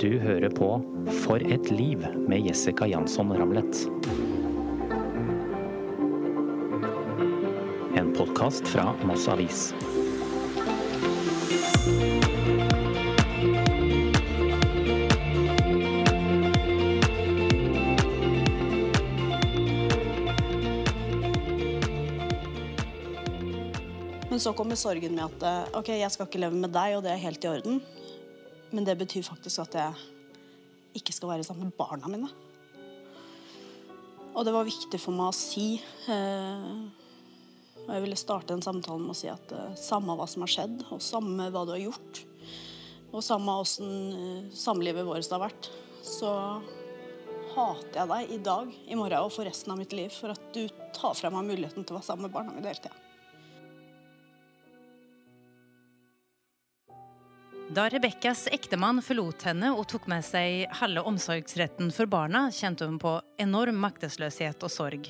[0.00, 0.68] Du hører på
[1.22, 3.84] For et liv med Jessica Jansson Ramlet.
[7.94, 9.68] En podkast fra Moss Avis.
[24.30, 27.06] Men så kommer sorgen med at eh, ok, jeg skal ikke leve med deg, og
[27.06, 27.84] det er helt i orden.
[28.74, 32.30] Men det betyr faktisk at jeg ikke skal være sammen med barna mine.
[34.34, 35.76] Og det var viktig for meg å si.
[36.10, 37.04] Eh,
[37.84, 40.50] og jeg ville starte en samtale med å si at eh, samme hva som har
[40.50, 42.24] skjedd, og samme hva du har gjort,
[43.12, 45.70] og samme åssen eh, samlivet vårt har vært,
[46.04, 46.32] så
[47.54, 50.50] hater jeg deg i dag, i morgen og for resten av mitt liv for at
[50.56, 50.64] du
[50.96, 53.03] tar fra meg muligheten til å være sammen med barna mine hele tida.
[57.74, 63.00] Da Rebekkas ektemann forlot henne og tok med seg halve omsorgsretten for barna, kjente hun
[63.02, 65.08] på enorm maktesløshet og sorg.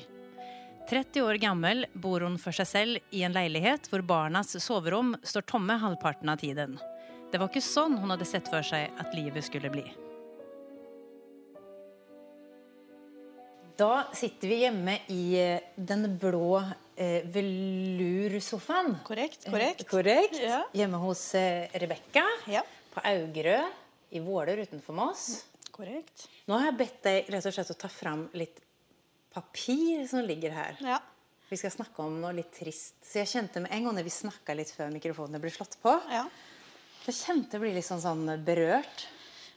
[0.89, 5.45] 30 år gammel bor hun for seg selv i en leilighet hvor barnas soverom står
[5.51, 6.79] tomme halvparten av tiden.
[7.29, 9.85] Det var ikke sånn hun hadde sett for seg at livet skulle bli.
[13.75, 16.61] Da sitter vi hjemme i eh, den blå
[16.95, 18.93] eh, velursofaen.
[19.03, 19.81] Korrekt, korrekt.
[19.83, 20.37] Eh, korrekt.
[20.39, 20.61] Ja.
[20.75, 22.61] Hjemme hos eh, Rebekka Ja,
[22.93, 23.57] på Augerø
[24.15, 25.43] i Våler utenfor Moss.
[25.75, 26.29] korrekt.
[26.47, 28.61] Nå har jeg bedt deg rett og slett å ta fram litt
[29.35, 30.77] papir som ligger her.
[30.79, 31.01] Ja.
[31.49, 32.95] Vi skal snakke om noe litt trist.
[33.03, 36.23] Så jeg kjente med en gang vi snakka litt før mikrofonene ble slått på, ja.
[37.03, 39.09] så kjente jeg bli litt sånn, sånn berørt.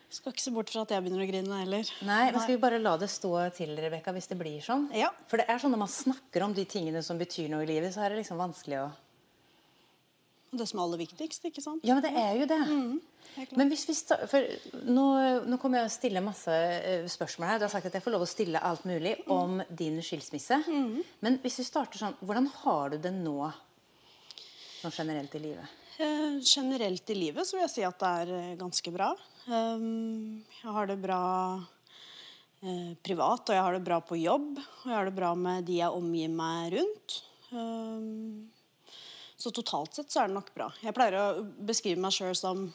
[0.08, 1.90] Skal ikke se bort fra at jeg begynner å grine heller.
[2.08, 4.86] Nei, men skal vi bare la det stå til, Rebekka, hvis det blir sånn?
[4.96, 5.10] Ja.
[5.28, 7.92] For det er sånn når man snakker om de tingene som betyr noe i livet,
[7.92, 8.88] så er det liksom vanskelig å
[10.48, 11.82] Det som er aller viktigst, ikke sant?
[11.84, 12.60] Ja, men det er jo det.
[12.72, 12.94] Mm.
[13.60, 13.94] Men hvis vi
[14.30, 14.46] for
[14.88, 15.04] nå,
[15.44, 17.60] nå kommer jeg å stille masse eh, spørsmål her.
[17.60, 20.62] Du har sagt at jeg får lov å stille alt mulig om din skilsmisse.
[21.20, 23.52] Men hvis vi starter sånn, hvordan har du det nå?
[24.80, 25.76] Sånn generelt i livet.
[25.98, 29.12] Eh, generelt i livet så vil jeg si at det er eh, ganske bra.
[29.48, 31.22] Um, jeg har det bra
[32.60, 34.58] eh, privat, og jeg har det bra på jobb.
[34.60, 37.16] Og jeg har det bra med de jeg omgir meg rundt.
[37.52, 38.50] Um,
[39.38, 40.68] så totalt sett så er det nok bra.
[40.82, 42.68] Jeg pleier å beskrive meg sjøl som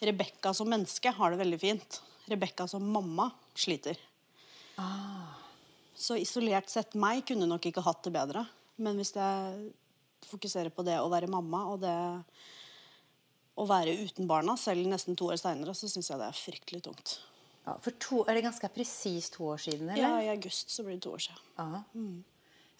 [0.00, 2.00] Rebekka som menneske har det veldig fint.
[2.30, 3.98] Rebekka som mamma sliter.
[5.96, 8.44] Så isolert sett meg kunne nok ikke hatt det bedre.
[8.80, 9.72] Men hvis jeg
[10.28, 11.96] fokuserer på det å være mamma og det
[13.60, 16.80] å være uten barna, selv nesten to år seinere, så syns jeg det er fryktelig
[16.88, 17.18] tungt.
[17.66, 19.90] Ja, for to, Er det ganske presis to år siden?
[19.92, 20.00] eller?
[20.00, 20.14] Ja.
[20.24, 21.76] I august så blir det to år siden.
[21.94, 22.22] Mm.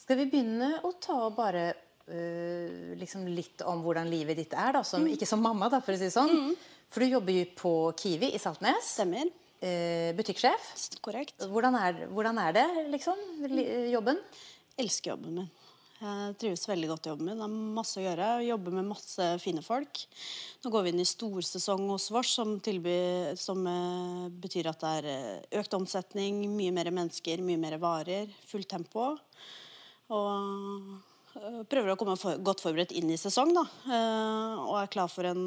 [0.01, 1.67] Skal vi begynne å ta bare
[2.09, 4.73] uh, liksom litt om hvordan livet ditt er?
[4.79, 6.55] da, som, Ikke som mamma, da, for å si det sånn.
[6.91, 8.95] For du jobber jo på Kiwi i Saltnes.
[8.97, 9.29] Stemmer.
[9.61, 10.71] Uh, butikksjef.
[11.05, 11.37] Korrekt.
[11.53, 13.21] Hvordan er, hvordan er det, liksom?
[13.53, 14.19] li- Jobben?
[14.81, 15.51] Elsker jobben min.
[16.01, 17.37] Jeg trives veldig godt i jobben min.
[17.37, 18.29] Det er masse å gjøre.
[18.41, 20.01] Jeg jobber med masse fine folk.
[20.63, 24.93] Nå går vi inn i storsesong hos Vårs, som, tilbyr, som eh, betyr at det
[24.97, 29.11] er eh, økt omsetning, mye mer mennesker, mye mer varer, fullt tempo.
[30.17, 30.31] Og
[31.37, 33.67] eh, prøver å komme for, godt forberedt inn i sesong, da.
[34.65, 35.43] Og er klar for en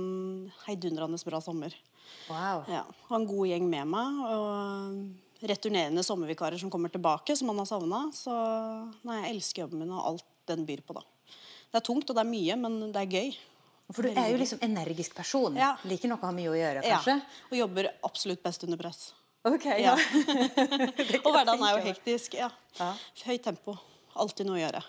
[0.68, 1.74] heidundrende bra sommer.
[2.30, 2.62] Wow.
[2.70, 4.22] Ja, har en god gjeng med meg.
[4.30, 8.04] Og returnerende sommervikarer som kommer tilbake, som man har savna.
[8.16, 8.38] Så
[9.02, 11.02] nei, jeg elsker jobben min og alt den byr på, da.
[11.74, 13.34] Det er tungt og det er mye, men det er gøy.
[13.94, 15.56] For du er jo liksom energisk person.
[15.60, 15.74] Ja.
[15.86, 17.18] Liker nok å ha mye å gjøre, Ja, kanskje?
[17.52, 19.12] og jobber absolutt best under press.
[19.46, 19.76] Ok, Ja.
[19.76, 19.96] ja.
[21.26, 22.34] og hverdagen er jo hektisk.
[22.40, 22.50] Ja.
[22.80, 22.94] Ja.
[23.26, 23.76] Høyt tempo.
[24.16, 24.84] Alltid noe å gjøre.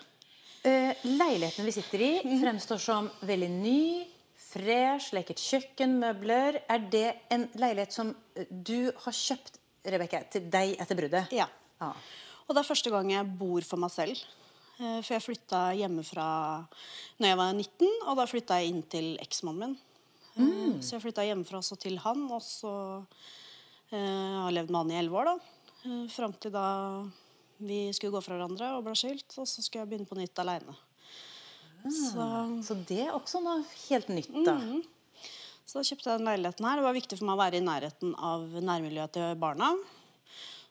[0.65, 2.39] Eh, leiligheten vi sitter i, Mhm.
[2.41, 6.61] fremstår som veldig ny, fresh, leket kjøkken, møbler.
[6.69, 11.31] Er det en leilighet som eh, du har kjøpt, Rebekka, til deg etter bruddet?
[11.35, 11.45] Ja.
[11.81, 11.91] Ja.
[12.47, 14.23] Og det er første gang jeg bor for meg selv.
[14.79, 16.27] Eh, For jeg flytta hjemmefra
[17.21, 19.77] når jeg var 19, og da flytta jeg inn til eksmannen min.
[20.35, 20.79] Mm.
[20.83, 22.71] Så jeg flytta hjemmefra også til han, og så
[23.91, 25.37] eh, har jeg levd med han i elleve år, da.
[25.85, 26.65] Eh, Fram til da
[27.63, 30.43] vi skulle gå fra hverandre og ble skilt, og så skulle jeg begynne på nytt
[30.43, 30.75] aleine.
[31.85, 32.25] Så,
[32.65, 34.55] Så det er også noe helt nytt, da.
[34.57, 34.81] Mm.
[35.69, 36.79] så da kjøpte jeg den leiligheten her.
[36.81, 39.69] Det var viktig for meg å være i nærheten av nærmiljøet til barna.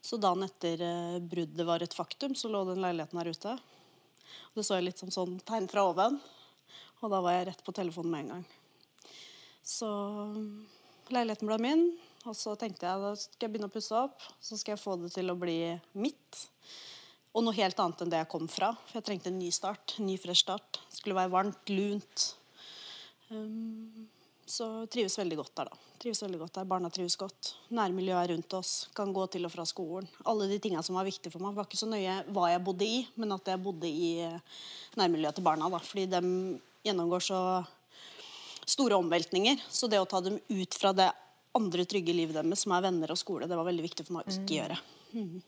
[0.05, 3.55] Så dagen etter eh, bruddet var et faktum, så lå den leiligheten her ute.
[4.53, 6.19] Og det så jeg litt som sånn tegn fra oven.
[7.03, 8.45] Og da var jeg rett på telefonen med en gang.
[9.65, 9.91] Så
[11.13, 11.87] leiligheten ble min.
[12.25, 14.25] Og så tenkte jeg da skal jeg begynne å pusse opp.
[14.41, 15.59] Så skal jeg få det til å bli
[16.01, 16.45] mitt.
[17.35, 18.73] Og noe helt annet enn det jeg kom fra.
[18.87, 19.97] For jeg trengte en ny start.
[19.99, 20.81] En ny, fresh start.
[20.89, 22.27] Det skulle være varmt, lunt.
[23.29, 24.07] Um,
[24.47, 25.79] Så trives veldig godt der, da.
[26.03, 26.67] Trives veldig godt der.
[26.69, 27.55] Barna trives godt.
[27.73, 28.73] Nærmiljøet er rundt oss.
[28.97, 30.09] Kan gå til og fra skolen.
[30.29, 31.55] Alle de tinga som var viktige for meg.
[31.55, 34.61] Det var ikke så nøye hva jeg bodde i, men at jeg bodde i eh,
[35.01, 35.71] nærmiljøet til barna.
[35.73, 35.81] da.
[35.81, 36.23] Fordi de
[36.85, 37.41] gjennomgår så
[38.69, 39.65] store omveltninger.
[39.73, 41.09] Så det å ta dem ut fra det
[41.55, 44.29] andre trygge livet deres, som er venner og skole, det var veldig viktig for meg
[44.29, 44.79] å ikke gjøre.
[45.15, 45.43] Mm.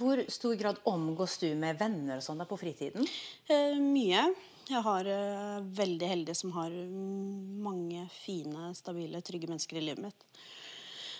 [0.00, 3.06] Hvor stor grad omgås du med venner og sånn på fritiden?
[3.52, 4.24] Eh, mye.
[4.68, 10.02] Jeg har eh, veldig heldig som har mm, mange fine, stabile, trygge mennesker i livet
[10.04, 10.26] mitt.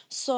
[0.08, 0.36] Så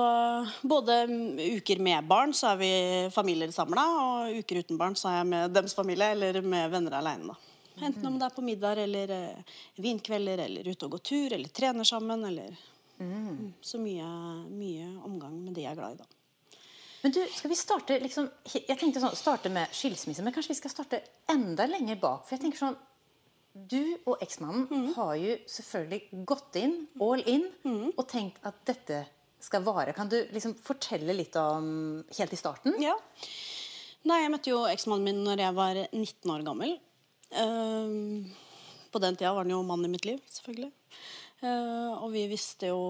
[0.62, 2.72] både mm, uker med barn så er vi
[3.14, 6.98] familier samla, og uker uten barn så er jeg med deres familie eller med venner
[7.00, 7.34] aleine.
[7.80, 11.50] Enten om det er på middag eller eh, vinkvelder eller ute og gå tur eller
[11.54, 12.24] trener sammen.
[12.30, 12.54] eller
[12.98, 14.06] mm, Så mye,
[14.54, 16.58] mye omgang med de jeg er glad i, da.
[17.00, 20.58] Men du, skal vi starte liksom, Jeg tenkte sånn, starte med skilsmisse, men kanskje vi
[20.60, 21.00] skal starte
[21.32, 22.26] enda lenger bak.
[22.26, 22.76] For jeg tenker sånn
[23.50, 27.48] Du og eksmannen har jo selvfølgelig gått inn, all in,
[27.96, 29.02] og tenkt at dette
[29.42, 29.94] skal vare.
[29.96, 32.76] Kan du liksom fortelle litt om helt i starten?
[32.82, 32.94] Ja.
[34.06, 36.76] Nei, jeg møtte jo eksmannen min når jeg var 19 år gammel.
[37.36, 38.30] Ehm,
[38.90, 40.70] på den tida var han jo mannen i mitt liv, selvfølgelig.
[41.40, 42.80] Uh, og vi visste jo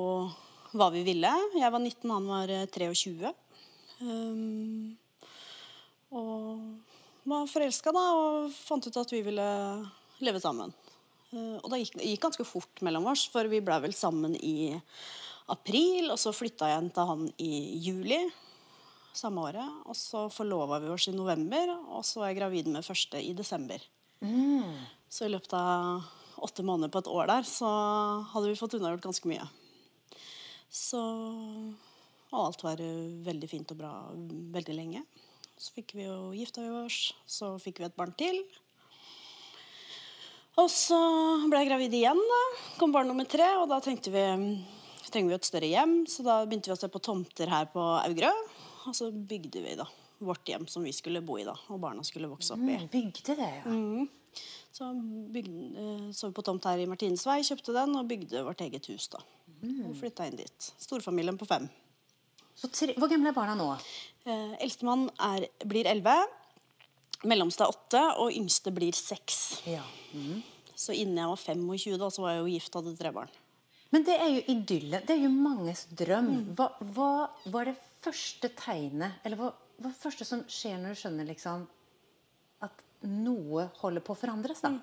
[0.74, 1.30] hva vi ville.
[1.56, 3.32] Jeg var 19, han var eh, 23.
[4.00, 4.96] Um,
[6.14, 9.48] og var forelska, da, og fant ut at vi ville
[10.24, 10.74] leve sammen.
[11.32, 14.74] Eh, og det gikk, gikk ganske fort mellom oss, for vi ble vel sammen i
[15.50, 17.52] april, og så flytta jeg til han i
[17.82, 18.20] juli
[19.16, 19.82] samme året.
[19.90, 23.34] Og så forlova vi oss i november, og så var jeg gravid med første i
[23.36, 23.82] desember.
[25.10, 26.06] Så i løpet av
[26.40, 27.68] åtte måneder på et år der, så
[28.32, 29.46] hadde vi fått unnagjort ganske mye.
[30.70, 31.00] Så
[32.30, 32.78] Og alt var
[33.26, 33.90] veldig fint og bra
[34.54, 35.00] veldig lenge.
[35.58, 38.38] Så fikk vi jo gifta oss, så fikk vi et barn til.
[40.60, 40.98] Og så
[41.48, 42.40] ble jeg gravid igjen, da.
[42.80, 44.24] Kom barn nummer tre, og da tenkte vi
[45.10, 47.82] trenger vi et større hjem, så da begynte vi å se på tomter her på
[47.82, 48.30] Augerø.
[48.88, 49.86] Og så bygde vi da
[50.20, 52.76] vårt hjem som vi skulle bo i, da, og barna skulle vokse opp i.
[52.76, 53.74] Mm, bygde det, ja.
[54.70, 54.86] Så
[55.34, 58.60] bygde, eh, så vi på tomt her i Martines vei, kjøpte den og bygde vårt
[58.64, 59.08] eget hus.
[59.12, 59.22] da.
[59.88, 60.68] Og flytta inn dit.
[60.80, 61.66] Storfamilien på fem.
[62.56, 63.72] Så tre, hvor gamle er barna nå?
[64.28, 65.08] Eh, Eldstemann
[65.64, 66.16] blir elleve,
[67.24, 69.60] mellomste er åtte, og yngste blir seks.
[69.68, 69.82] Ja.
[70.80, 73.40] Så innen jeg var 25, da, så var jeg jo gift og hadde tre barn.
[73.90, 75.02] Men det er jo idyllen.
[75.04, 76.30] Det er jo manges drøm.
[76.56, 77.10] Hva, hva
[77.52, 79.50] var det første tegnet, eller hva
[79.80, 81.62] hva det første som skjer når du skjønner liksom
[82.64, 84.74] at noe holder på å forandres, da?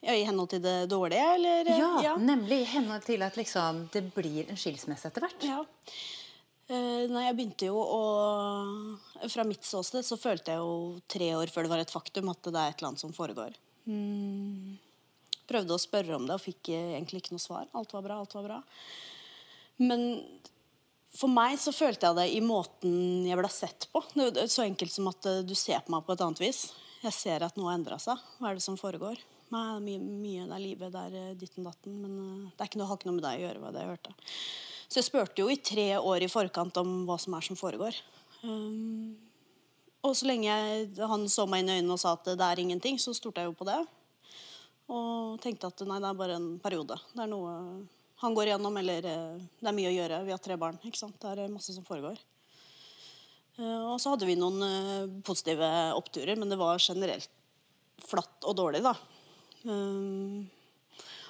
[0.00, 1.68] Ja, I henhold til det dårlige, eller?
[1.74, 2.14] Ja, ja.
[2.16, 5.44] nemlig i henhold til at liksom, det blir en skilsmisse etter hvert.
[5.44, 5.58] Ja.
[6.68, 8.00] Eh, nei, jeg begynte jo å
[9.32, 12.44] Fra mitt ståsted så følte jeg jo tre år før det var et faktum at
[12.44, 13.56] det er et eller annet som foregår.
[13.88, 14.76] Mm.
[15.48, 17.68] Prøvde å spørre om det og fikk eh, egentlig ikke noe svar.
[17.78, 18.58] Alt var bra, alt var bra.
[19.80, 20.02] Men
[21.14, 24.02] for meg så følte jeg det i måten jeg ble sett på.
[24.44, 26.68] Så enkelt som at eh, du ser på meg på et annet vis.
[27.02, 28.20] Jeg ser at noe har endra seg.
[28.38, 29.20] Hva er det som foregår?
[29.48, 31.94] Nei, det er mye, mye det er livet, det er ditten datten.
[32.02, 34.16] Men eh, det noe, har ikke noe med deg å gjøre, hva det jeg hørte.
[34.88, 37.96] Så jeg spurte jo i tre år i forkant om hva som er som foregår.
[38.40, 39.16] Um,
[40.06, 42.62] og så lenge jeg, han så meg inn i øynene og sa at det er
[42.62, 43.80] ingenting, så stolte jeg jo på det.
[44.88, 46.96] Og tenkte at nei, det er bare en periode.
[47.12, 47.54] Det er noe
[48.18, 50.22] han går igjennom, eller eh, det er mye å gjøre.
[50.26, 50.78] Vi har tre barn.
[50.82, 51.18] ikke sant?
[51.22, 52.18] Det er eh, masse som foregår.
[53.58, 57.30] Eh, Og så hadde vi noen positive oppturer, men det var generelt
[58.08, 58.94] flatt og dårlig, da.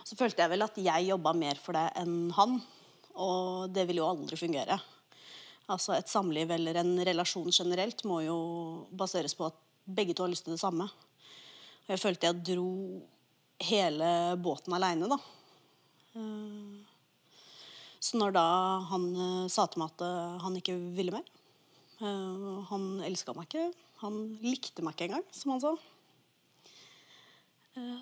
[0.05, 2.59] Så følte jeg vel at jeg jobba mer for det enn han,
[3.17, 4.77] og det vil jo aldri fungere.
[5.73, 8.37] Altså Et samliv eller en relasjon generelt må jo
[8.93, 10.85] baseres på at begge to har lyst til det samme.
[10.85, 12.69] Og jeg følte jeg dro
[13.59, 15.19] hele båten aleine, da.
[16.15, 16.85] Eh,
[18.00, 18.47] Så når da
[18.93, 21.27] han eh, sa til meg at eh, han ikke ville mer
[21.99, 23.73] Han elska meg ikke.
[24.05, 25.73] Han likte meg ikke engang, som han sa.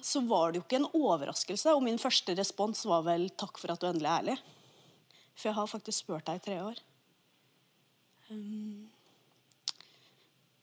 [0.05, 3.73] Så var det jo ikke en overraskelse, og min første respons var vel 'takk for
[3.73, 4.43] at du endelig er ærlig'.
[5.35, 6.77] For jeg har faktisk spurt deg i tre år.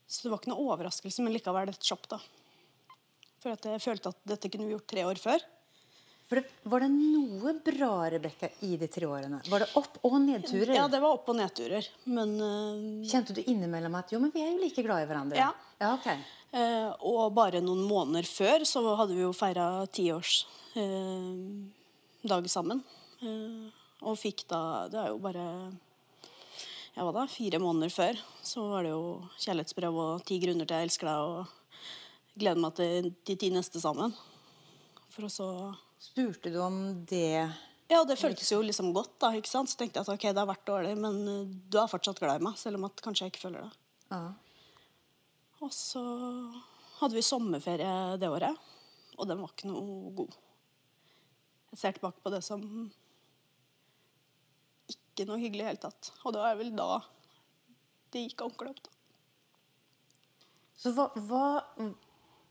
[0.05, 2.19] Så det var ikke noe overraskelse, men likevel et sjokk, da.
[3.43, 5.43] For at jeg følte at dette kunne vi gjort tre år før.
[6.33, 9.41] Det, var det noe bra, Rebekka, i de tre årene?
[9.51, 10.71] Var det opp- og nedturer?
[10.73, 11.89] Ja, det var opp- og nedturer.
[12.09, 15.38] Men uh, Kjente du innimellom at jo, men vi er jo like glad i hverandre?
[15.38, 15.51] Ja.
[15.83, 16.17] ja okay.
[16.55, 21.69] uh, og bare noen måneder før så hadde vi jo feira tiårsdag
[22.41, 22.81] uh, sammen.
[23.23, 23.67] Eh,
[24.03, 25.45] og fikk da Det er jo bare
[26.93, 29.03] ja, hva da, fire måneder før så var det jo
[29.41, 31.53] kjærlighetsbrev og ti grunner til jeg elsker deg og
[32.39, 34.13] gleder meg til de ti neste sammen.
[35.13, 35.49] For å så
[36.03, 37.47] Spurte du om det
[37.87, 39.29] Ja, det føltes jo liksom godt, da.
[39.37, 39.71] ikke sant?
[39.71, 42.41] Så tenkte jeg at ok, det har vært dårlig, men eh, du er fortsatt glad
[42.41, 43.77] i meg, selv om at kanskje jeg ikke føler det.
[44.11, 44.23] Ja.
[45.63, 46.03] Og så
[46.99, 48.59] hadde vi sommerferie det året,
[49.15, 50.35] og den var ikke noe god.
[51.71, 52.65] Jeg ser tilbake på det som
[54.91, 56.11] ikke noe hyggelig i det hele tatt.
[56.25, 56.89] Og det var vel da
[58.13, 58.91] det gikk ordentlig opp, da.
[60.83, 61.45] Så hva, hva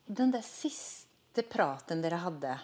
[0.06, 2.56] Den der siste praten dere hadde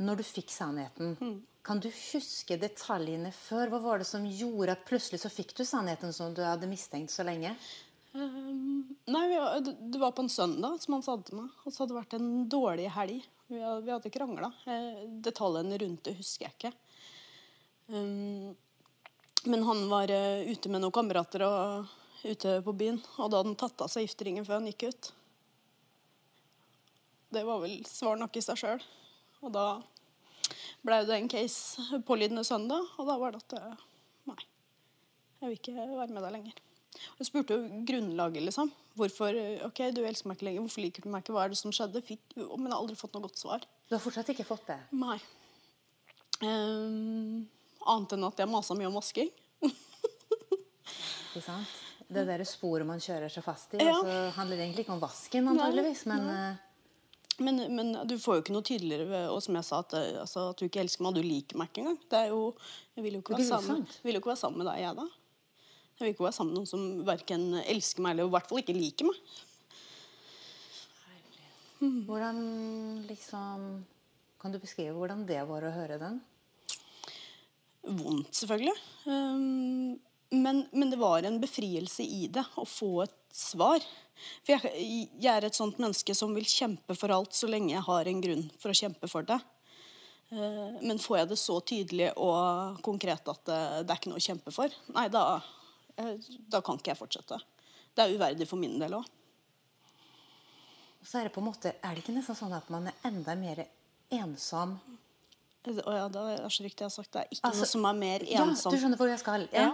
[0.00, 3.68] når du fikk sannheten Kan du huske detaljene før?
[3.68, 7.12] Hva var det som gjorde at plutselig så fikk du sannheten som du hadde mistenkt
[7.12, 7.52] så lenge?
[8.14, 11.50] Um, nei, var- det var på en søndag, som han sa det til meg.
[11.66, 13.20] Og så hadde det vært en dårlig helg.
[13.52, 14.48] Vi hadde, vi hadde krangla.
[14.66, 16.72] Eh, detaljene rundt det husker jeg ikke.
[17.92, 18.56] Um,
[19.46, 21.92] men han var eh, ute med noen kamerater og
[22.24, 25.12] ute på byen, og da hadde han tatt av seg gifteringen før han gikk ut.
[27.30, 28.82] Det var vel svar nok i seg sjøl.
[29.40, 29.66] Og da
[30.86, 33.86] ble det en case pålydende søndag, og da var det at eh,
[34.30, 34.42] Nei,
[35.40, 36.58] jeg vil ikke være med deg lenger.
[37.20, 38.72] Jeg spurte jo grunnlaget, liksom.
[38.98, 39.36] Hvorfor
[39.68, 41.72] ok, du elsker meg ikke lenger, hvorfor liker du meg ikke, hva er det som
[41.74, 42.02] skjedde?
[42.04, 43.64] Fikk, men jeg har aldri fått noe godt svar.
[43.88, 44.80] Du har fortsatt ikke fått det?
[44.98, 45.16] Nei.
[46.40, 47.46] Um,
[47.86, 49.30] annet enn at jeg masa mye om vasking.
[51.30, 51.78] Ikke sant?
[52.10, 53.84] Det derre sporet man kjører seg fast i.
[53.84, 53.94] Ja.
[53.94, 56.69] Altså, så handler det egentlig ikke om vasken, antageligvis, men eh,
[57.40, 60.50] Men, men du får jo ikke noe tydeligere og som jeg sa, at, eh, altså,
[60.52, 62.00] at du ikke elsker meg, og du liker meg ikke engang.
[62.12, 62.40] Det er jo,
[62.96, 65.06] jeg vil jo ikke være sammen, vil jo ikke være sammen med deg, jeg da.
[65.96, 68.62] Jeg vil ikke være sammen med noen som verken elsker meg eller i hvert fall
[68.62, 69.22] ikke liker meg.
[72.08, 72.38] hvordan
[73.08, 73.64] liksom
[74.40, 76.20] Kan du beskrive hvordan det var å høre den?
[77.82, 78.76] vondt, selvfølgelig.
[79.06, 79.96] Um,
[80.30, 83.84] men, men det var en befrielse i det, å få et svar.
[84.44, 87.84] For jeg, jeg er et sånt menneske som vil kjempe for alt så lenge jeg
[87.86, 89.38] har en grunn for å kjempe for det.
[90.30, 94.20] Uh, men får jeg det så tydelig og konkret at det, det er ikke noe
[94.20, 95.24] å kjempe for, nei, da,
[95.98, 97.40] eh, da kan ikke jeg fortsette.
[97.96, 99.08] Det er uverdig for min del òg.
[101.02, 103.34] Så er det på en måte, er det ikke nesten sånn at man er enda
[103.38, 103.64] mer
[104.12, 104.76] ensom?
[105.68, 107.10] Og ja, det er så riktig jeg har sagt.
[107.12, 109.48] Det er ikke Altså, noe som er mer Ja, du skjønner hvor jeg skal?
[109.52, 109.72] Ja, Ja.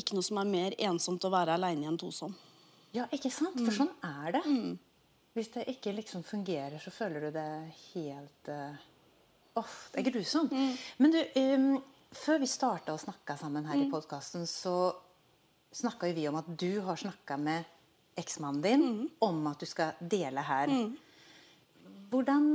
[0.00, 2.34] Ikke noe som er mer ensomt å være aleine i en tosom.
[2.96, 3.58] Ja ikke sant?
[3.60, 4.44] For sånn er det.
[5.36, 7.50] Hvis det ikke liksom fungerer, så føler du det
[7.92, 8.86] helt uh,
[9.60, 10.54] Åh, det er grusomt.
[11.02, 11.70] Men du, um,
[12.14, 14.92] før vi starta å snakke sammen her i podkasten, så
[15.74, 17.66] snakka jo vi om at du har snakka med
[18.18, 20.70] eksmannen din om at du skal dele her.
[22.10, 22.46] Hvordan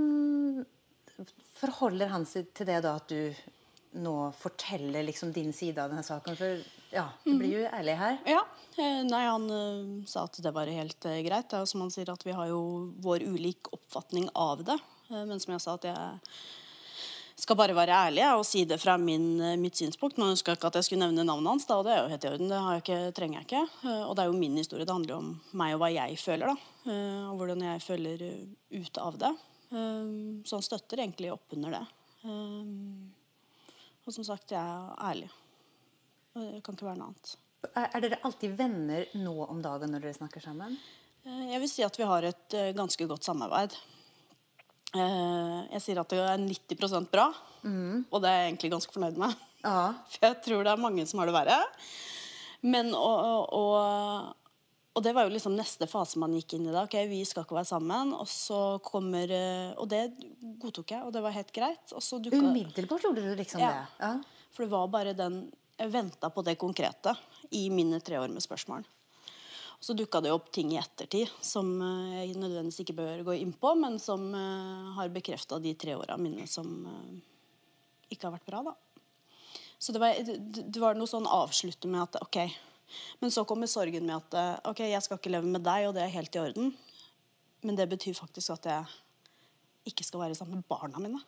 [1.55, 6.03] forholder han seg til det da at du nå forteller liksom din side av denne
[6.03, 6.35] saken?
[6.35, 6.65] For
[6.95, 8.19] ja, det blir jo ærlig her.
[8.29, 8.41] Ja.
[8.79, 11.49] eh, Nei, han uh, sa at det var helt uh, greit.
[11.51, 12.61] Det som han sier at vi har jo
[13.03, 14.77] vår ulik oppfatning av det.
[15.09, 18.95] Uh, Men som jeg sa, at jeg skal bare være ærlig og si det fra
[18.97, 19.27] min,
[19.59, 20.17] mitt synspunkt.
[20.17, 22.23] Man ønska ikke at jeg skulle nevne navnet hans, da, og det er jo helt
[22.25, 22.53] i orden.
[22.53, 23.63] Det jeg ikke, trenger jeg ikke.
[24.07, 24.87] Og det er jo min historie.
[24.87, 26.95] Det handler jo om meg og hva jeg føler, da.
[26.95, 28.23] Og hvordan jeg føler
[28.71, 29.33] ut av det.
[30.47, 31.83] Så han støtter egentlig opp under det.
[34.05, 35.29] Og som sagt, jeg er ærlig.
[36.35, 37.33] Det kan ikke være noe annet.
[37.71, 40.75] Er, er dere alltid venner nå om dagen når dere snakker sammen?
[41.25, 43.73] Eh, Jeg vil si at vi har et eh, ganske godt samarbeid.
[44.95, 47.29] Eh, Jeg sier at det er 90% bra,
[47.65, 49.33] og det er jeg egentlig ganske fornøyd med.
[49.63, 49.93] Ja.
[50.13, 51.57] For jeg tror det er mange som har det verre.
[52.65, 54.35] Men og, og,
[54.97, 56.83] og det var jo liksom neste fase man gikk inn i da.
[56.85, 58.13] Ok, vi skal ikke være sammen.
[58.17, 59.29] Og så kommer
[59.79, 60.03] Og det
[60.61, 61.93] godtok jeg, og det var helt greit.
[61.97, 63.71] Og så dukka Umiddelbart gjorde du liksom Ja.
[63.73, 63.85] det?
[64.05, 64.13] Ja.
[64.55, 65.45] For det var bare den
[65.77, 67.15] venta på det konkrete
[67.51, 68.85] i mine tre år med spørsmål.
[69.79, 73.51] Så dukka det opp ting i ettertid som eh, jeg nødvendigvis ikke bør gå inn
[73.53, 77.19] på, men som eh, har bekrefta de tre åra mine som eh,
[78.15, 78.75] ikke har vært bra, da.
[79.77, 82.39] Så det var, det, var noe sånn avslutte med at OK.
[83.19, 86.05] Men så kommer sorgen med at OK, jeg skal ikke leve med deg, og det
[86.05, 86.71] er helt i orden.
[87.65, 91.19] Men det betyr faktisk at jeg ikke skal være sammen med barna mine.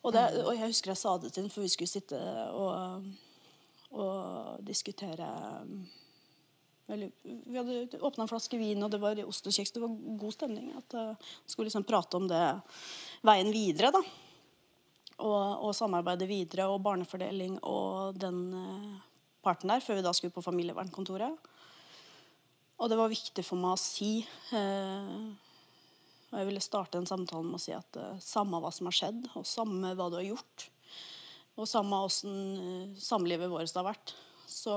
[0.00, 2.18] Og, det, og jeg husker jeg sa det til henne, for vi skulle sitte
[2.56, 3.04] og,
[3.92, 5.28] og diskutere
[6.90, 9.74] Eller, Vi hadde åpna en flaske vin, og det var ost og kjeks.
[9.76, 10.72] Det var god stemning.
[10.74, 12.40] At uh, skulle liksom prate om det
[13.22, 14.00] veien videre, da.
[15.20, 18.96] Og, og samarbeide videre, og barnefordeling og den uh,
[19.44, 21.52] parten der, før vi da skulle på familievernkontoret.
[22.80, 24.24] Og det var viktig for meg å si
[24.56, 25.30] uh,
[26.30, 28.96] og jeg ville starte den samtalen med å si at uh, samme hva som har
[28.96, 30.68] skjedd, og samme hva du har gjort,
[31.58, 34.14] og samme åssen uh, samlivet vårt har vært,
[34.50, 34.76] så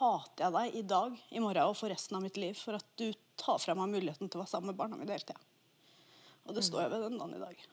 [0.00, 2.86] hater jeg deg i dag, i morgen og for resten av mitt liv for at
[3.00, 3.10] du
[3.40, 5.42] tar fra meg muligheten til å være sammen med barna mine hele tida.
[6.48, 7.64] Og det står jeg ved den dagen i dag.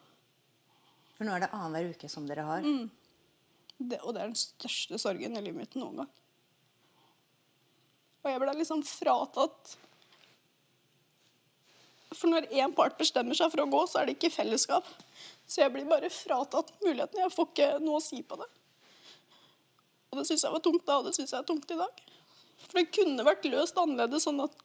[1.16, 2.66] For nå er det annenhver uke som dere har.
[3.78, 6.10] Det, og det er den største sorgen i livet mitt noen gang.
[8.22, 9.76] Og jeg ble liksom fratatt
[12.14, 14.86] For når én part bestemmer seg for å gå, så er det ikke fellesskap.
[15.48, 17.20] Så jeg blir bare fratatt muligheten.
[17.20, 18.48] Jeg får ikke noe å si på det.
[20.08, 22.02] Og det syns jeg var tungt da, og det syns jeg er tungt i dag.
[22.64, 24.56] For det kunne vært løst annerledes, sånn at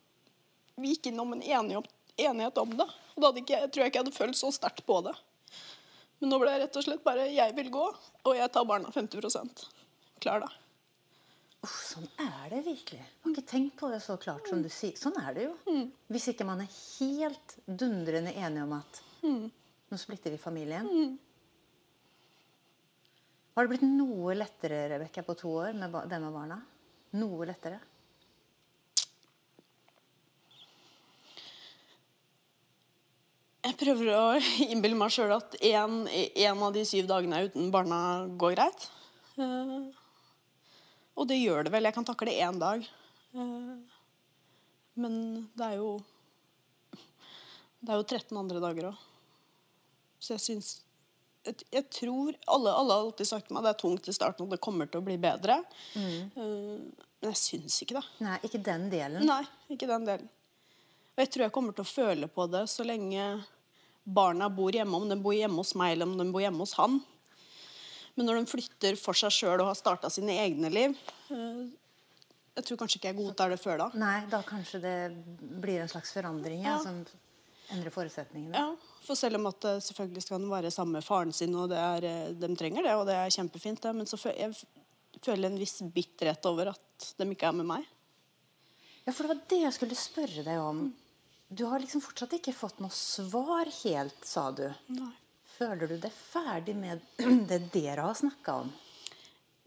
[0.79, 2.87] vi gikk innom en enighet, om det.
[3.15, 5.13] Og da ikke, jeg tror jeg ikke jeg hadde følt så sterkt på det.
[6.21, 7.85] Men nå ble jeg rett og slett bare Jeg vil gå,
[8.23, 9.65] og jeg tar barna 50%
[10.23, 10.62] Klar, da.
[11.63, 12.99] Uff, sånn er det virkelig.
[12.99, 14.97] Jeg har ikke tenkt på det så klart som du sier.
[14.99, 15.53] Sånn er det jo.
[16.11, 20.89] Hvis ikke man er helt dundrende enig om at nå splitter vi familien.
[23.53, 26.59] Har det blitt noe lettere Rebecca, på to år med dem det med barna?
[27.15, 27.79] Noe lettere?
[33.63, 34.23] Jeg prøver å
[34.67, 37.99] innbille meg sjøl at en, en av de syv dagene uten barna
[38.41, 38.89] går greit.
[39.39, 40.02] Eh,
[41.13, 41.87] og det gjør det vel.
[41.87, 42.85] Jeg kan takle én dag.
[43.33, 43.73] Eh,
[45.03, 45.15] men
[45.57, 45.97] det er jo
[47.83, 48.99] Det er jo 13 andre dager òg.
[50.23, 50.73] Så jeg syns
[51.43, 54.13] jeg, jeg tror alle, alle har alltid sagt til meg at det er tungt i
[54.15, 55.57] starten, og det kommer til å bli bedre.
[55.99, 56.29] Mm.
[56.37, 58.03] men jeg syns ikke det.
[58.23, 59.25] Nei, ikke den delen.
[59.27, 59.41] Nei,
[59.71, 60.29] ikke den delen.
[61.13, 63.25] Og jeg tror jeg kommer til å føle på det så lenge
[64.03, 66.75] barna bor hjemme, om de bor hjemme hos meg eller om de bor hjemme hos
[66.79, 66.97] han.
[68.15, 70.91] Men når de flytter for seg sjøl og har starta sine egne liv
[71.33, 71.63] eh,
[72.59, 73.87] Jeg tror kanskje ikke jeg godtar det før da.
[73.97, 74.95] Nei, da kanskje det
[75.63, 76.79] blir en slags forandring ja, Ja.
[76.83, 77.01] som
[77.73, 78.53] endrer forutsetningene.
[78.53, 81.71] Ja, For selv om at eh, selvfølgelig skal han være sammen med faren sin, og
[81.73, 85.23] det er, eh, de trenger det, og det er kjempefint, det, men så føler jeg
[85.23, 87.85] føler en viss bitterhet over at de ikke er med meg.
[89.05, 90.85] Ja, for det var det jeg skulle spørre deg om.
[91.53, 94.65] Du har liksom fortsatt ikke fått noe svar helt, sa du.
[94.93, 95.11] Nei.
[95.57, 97.03] Føler du deg ferdig med
[97.49, 98.71] det dere har snakka om?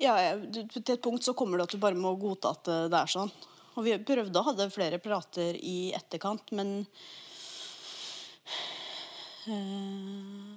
[0.01, 0.17] Ja,
[0.53, 3.13] til et punkt så kommer det at du bare må godta at eh, det er
[3.13, 3.33] sånn.
[3.77, 6.79] Og vi prøvde å ha flere prater i etterkant, men
[9.49, 10.53] eh,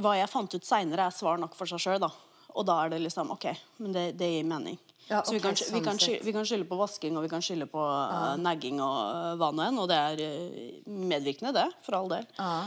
[0.00, 2.12] Hva jeg fant ut seinere, er svar nok for seg sjøl, da.
[2.56, 3.48] Og da er det liksom OK,
[3.84, 4.78] men det, det gir mening.
[5.08, 6.04] Ja, så vi kan, vi, sånn kan sett.
[6.04, 8.34] skylde, vi kan skylde på vasking og vi kan skylde på ja.
[8.36, 12.28] nagging og eh, hva nå enn, og det er eh, medvirkende, det, for all del.
[12.36, 12.66] Ja.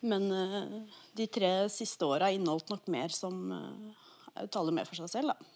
[0.00, 5.10] Men eh, de tre siste åra inneholdt nok mer som uh, taler mer for seg
[5.10, 5.54] selv, da.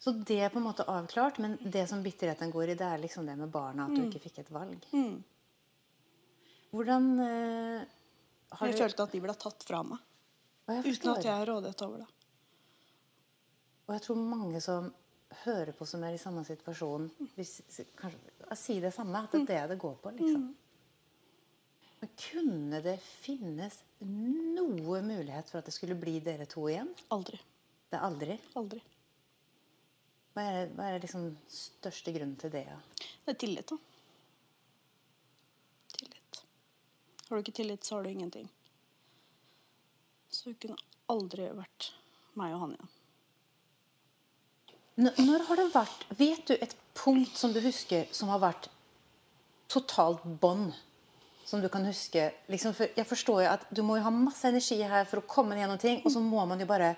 [0.00, 3.02] Så det er på en måte avklart, men det som bitterheten går i, det er
[3.02, 4.86] liksom det med barna, at du ikke fikk et valg.
[6.70, 7.82] Hvordan uh,
[8.56, 10.06] har Jeg du følte at de ble tatt fra meg.
[10.70, 12.08] Uten at jeg rådighet over det.
[13.88, 14.92] Og jeg tror mange som
[15.44, 17.56] hører på som er i samme situasjon, hvis,
[17.98, 18.20] kanskje,
[18.58, 20.12] sier det samme, at det er det det går på.
[20.14, 20.46] liksom.
[22.00, 26.88] Men kunne det finnes noe mulighet for at det skulle bli dere to igjen?
[27.12, 27.40] Aldri.
[27.90, 28.36] Det er aldri.
[28.56, 28.80] Aldri.
[30.32, 32.64] Hva er, hva er liksom største grunnen til det?
[32.68, 32.78] Ja?
[33.26, 33.76] Det er tillit, da.
[35.98, 36.40] Tillit.
[37.26, 38.48] Har du ikke tillit, så har du ingenting.
[40.30, 40.78] Så det kunne
[41.10, 41.90] aldri vært
[42.38, 42.96] meg og han igjen.
[45.00, 48.68] N når har det vært Vet du et punkt som du husker som har vært
[49.72, 50.74] totalt bånd?
[51.50, 54.46] Som du kan huske liksom, for Jeg forstår jo at du må jo ha masse
[54.46, 56.94] energi her for å komme gjennom ting, og så må man jo bare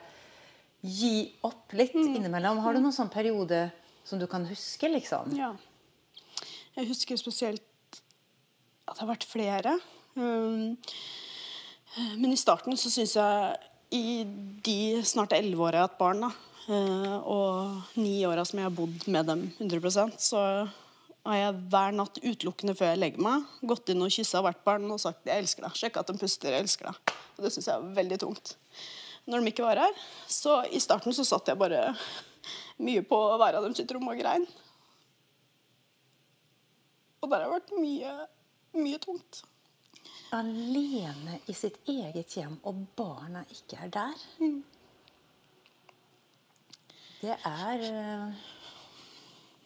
[0.82, 2.60] gi opp litt innimellom.
[2.60, 3.70] Har du noen sånn periode
[4.04, 5.32] som du kan huske, liksom?
[5.38, 5.54] Ja.
[6.76, 7.62] Jeg husker spesielt
[8.88, 9.76] at det har vært flere.
[10.18, 10.76] Um,
[12.18, 13.56] Men i starten så syns jeg
[13.92, 14.24] i
[14.64, 16.30] de snart elleve åra jeg har hatt barn, da,
[16.72, 20.40] eh, og ni åra som jeg har bodd med dem 100% så
[21.22, 24.90] har jeg hver natt utelukkende før jeg legger meg, gått inn og kyssa hvert barn
[24.90, 25.78] og sagt 'jeg elsker deg'.
[25.78, 26.50] Sjekka at de puster.
[26.50, 27.14] 'Jeg elsker deg'.
[27.38, 28.56] Og det syns jeg er veldig tungt.
[29.26, 29.94] Når de ikke var her,
[30.26, 31.94] så i starten så satt jeg bare
[32.78, 34.46] mye på hver av dem sitt rom og grein.
[37.22, 38.26] Og der har det vært mye,
[38.74, 39.44] mye tungt.
[40.32, 44.26] Alene i sitt eget hjem, og barna ikke er der.
[47.22, 48.34] Det er eh,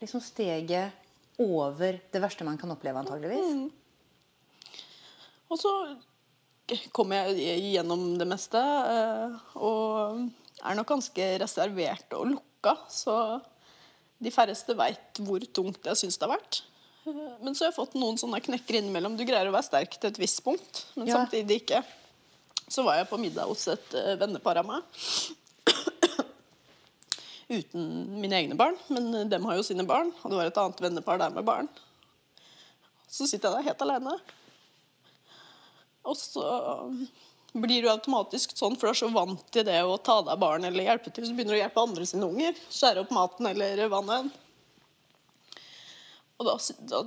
[0.03, 1.06] liksom steget
[1.43, 3.73] over det verste man kan oppleve, antageligvis.
[5.53, 5.73] Og så
[6.97, 7.37] kom jeg
[7.77, 10.25] gjennom det meste, eh, og
[10.67, 13.17] er nok ganske reservert og lukka, så
[14.19, 16.63] de færreste veit hvor tungt jeg syns det har vært.
[17.07, 19.15] Eh, Men så har jeg fått noen sånne knekker innimellom.
[19.17, 21.21] Du greier å være sterk til et visst punkt, men Ja.
[21.21, 21.85] samtidig ikke.
[22.69, 24.83] Så var jeg på middag hos et eh, vennepar av meg.
[27.47, 27.85] Uten
[28.21, 30.11] mine egne barn, men dem har jo sine barn.
[30.23, 31.69] Og det var et annet vennepar der med barn.
[33.07, 34.17] Så sitter jeg der helt alene.
[36.07, 36.43] Og så
[37.57, 40.67] blir du automatisk sånn, for du er så vant til det å ta deg barn
[40.69, 42.59] eller hjelpe til, så begynner du å hjelpe andre sine unger.
[42.69, 44.35] Skjære opp maten eller vannet.
[46.37, 46.57] Og da,
[46.91, 47.01] da,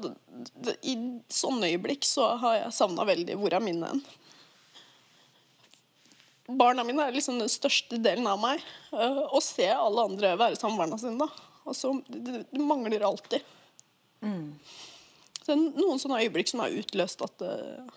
[0.65, 0.95] da, I
[1.29, 4.01] sånne øyeblikk så har jeg savna veldig hvor er mine hen.
[6.49, 8.63] Barna mine er liksom den største delen av meg.
[8.93, 11.29] Å se alle andre være sammen med barna sine, da.
[11.69, 13.45] Og så, det, det mangler alltid.
[15.39, 17.91] Så det er noen sånne øyeblikk som har utløst at øh,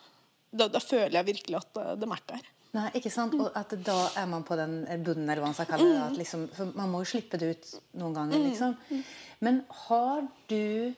[0.52, 2.50] da, da føler jeg virkelig at det de er.
[2.72, 3.34] Nei, ikke sant?
[3.36, 5.98] Og at da er man på den bunnen, eller hva man skal kalle det.
[6.06, 8.76] At liksom, for man må jo slippe det ut noen ganger, liksom.
[9.44, 10.94] Men har du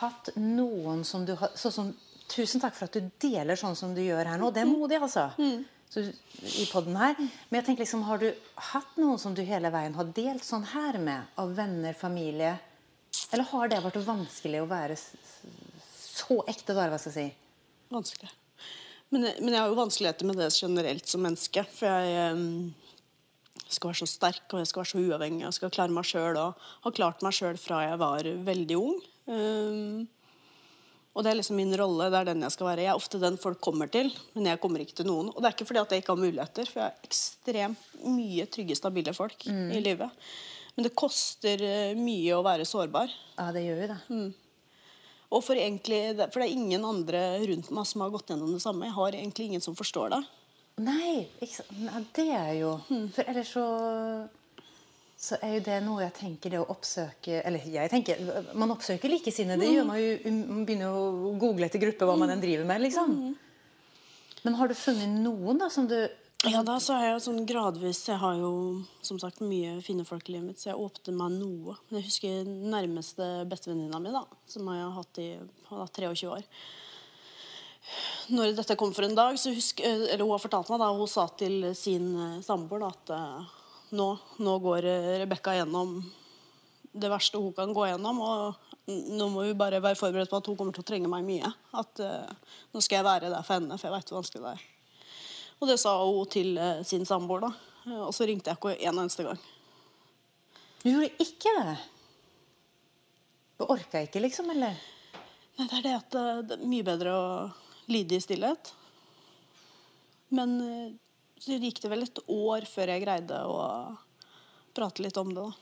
[0.00, 1.94] hatt noen som du har sånn som,
[2.26, 4.48] Tusen takk for at du deler sånn som du gjør her nå.
[4.50, 5.28] Det er modig, altså.
[5.96, 6.02] Så,
[6.60, 7.16] I podden her.
[7.16, 8.26] Men jeg tenker liksom, har du
[8.68, 11.30] hatt noen som du hele veien har delt sånn her med?
[11.40, 12.58] Av venner, familie?
[13.32, 16.90] Eller har det vært vanskelig å være så ekte, da?
[16.92, 17.62] Hva skal jeg si?
[17.94, 18.28] Vanskelig.
[19.14, 21.64] Men, men jeg har jo vanskeligheter med det generelt som menneske.
[21.78, 22.44] For jeg em,
[23.64, 25.46] skal være så sterk og jeg skal være så uavhengig.
[25.46, 29.00] Jeg skal klare meg sjøl og har klart meg sjøl fra jeg var veldig ung.
[29.32, 30.04] Um,
[31.16, 32.10] og det er liksom min rolle.
[32.12, 32.82] det er den Jeg skal være.
[32.84, 35.30] Jeg er ofte den folk kommer til, men jeg kommer ikke til noen.
[35.32, 38.46] Og det er ikke fordi at jeg ikke har muligheter, for jeg har ekstremt mye
[38.52, 40.26] trygge, stabile folk i livet.
[40.76, 43.08] Men det koster eh, mye å være sårbar.
[43.38, 44.00] Ja, det gjør jo det.
[45.32, 48.60] Og for, egentlig, for det er ingen andre rundt meg som har gått gjennom det
[48.62, 48.86] samme.
[48.86, 50.20] Jeg har egentlig ingen som forstår det.
[50.84, 51.64] Nei, ikke?
[52.12, 52.74] Det er jo
[53.16, 53.64] For ellers så
[55.26, 58.20] så er jo det noe jeg tenker det å oppsøke Eller jeg tenker,
[58.54, 59.64] man oppsøker likesinnede.
[59.64, 62.84] Det gjør man jo Man begynner å google etter grupper hva man enn driver med.
[62.84, 63.16] liksom.
[64.46, 65.98] Men har du funnet noen da som du
[66.46, 68.52] Ja, da så har jeg sånn gradvis Jeg har jo
[69.02, 71.74] som sagt mye fine folk i livet mitt, så jeg åpner meg noe.
[71.88, 75.30] Men jeg husker nærmeste bestevenninna mi, da, som jeg har hatt i
[75.70, 76.46] har hatt 23 år.
[78.34, 81.10] Når dette kom for en dag, så husk, eller hun har fortalt meg da, hun
[81.10, 83.55] sa til sin eh, samboer da, at eh,
[83.94, 84.06] nå,
[84.42, 85.98] nå går eh, Rebekka gjennom
[86.96, 88.20] det verste hun kan gå gjennom.
[88.24, 91.26] Og nå må vi bare være forberedt på at hun kommer til å trenge meg
[91.26, 91.50] mye.
[91.76, 94.54] At uh, nå skal jeg være der for henne, for jeg vet hvor vanskelig det
[94.54, 94.64] er.
[95.56, 97.52] Og det sa hun til uh, sin samboer, da.
[98.06, 99.42] Og så ringte jeg ikke en eneste gang.
[100.82, 101.76] Du gjorde ikke det?
[103.56, 104.50] Du orka ikke, liksom?
[104.52, 104.80] Eller?
[105.56, 106.16] Nei, det er det at
[106.48, 107.28] det er mye bedre å
[107.92, 108.72] lide i stillhet.
[110.34, 110.88] Men eh,
[111.40, 113.60] så gikk det vel et år før jeg greide å
[114.76, 115.42] prate litt om det.
[115.42, 115.52] da.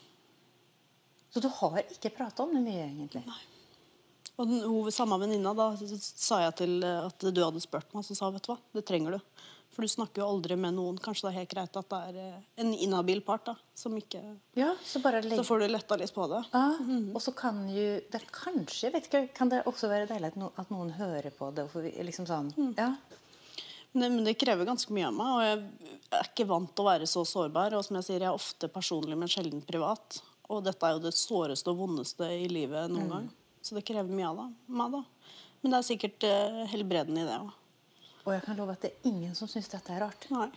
[1.34, 3.24] Så du har ikke prata om det mye, egentlig?
[3.26, 3.42] Nei.
[4.34, 8.06] Og den, hun samme venninna, da sa jeg til eh, at du hadde spurt meg,
[8.06, 9.44] så sa vet du hva, det trenger du.
[9.74, 10.98] For du snakker jo aldri med noen.
[11.02, 14.22] Kanskje det er helt greit at det er eh, en inhabil part da, som ikke
[14.58, 16.42] Ja, så bare Så får du letta litt på det.
[16.54, 16.64] Ja,
[17.10, 20.94] og så kan jo det kanskje, vet ikke, kan det også være deilig at, noen
[20.98, 21.66] hører på det?
[21.66, 22.92] og får liksom sånn, ja.
[23.94, 26.88] Det, men det krever ganske mye av meg, og jeg er ikke vant til å
[26.88, 27.76] være så sårbar.
[27.78, 30.18] Og som jeg sier, jeg er ofte personlig, men sjelden privat.
[30.50, 33.28] Og dette er jo det såreste og vondeste i livet noen gang.
[33.64, 35.04] Så det krever mye av meg, da.
[35.62, 37.52] Men det er sikkert uh, helbredende i det òg.
[38.24, 40.26] Og jeg kan love at det er ingen som syns dette er rart.
[40.32, 40.50] Nei.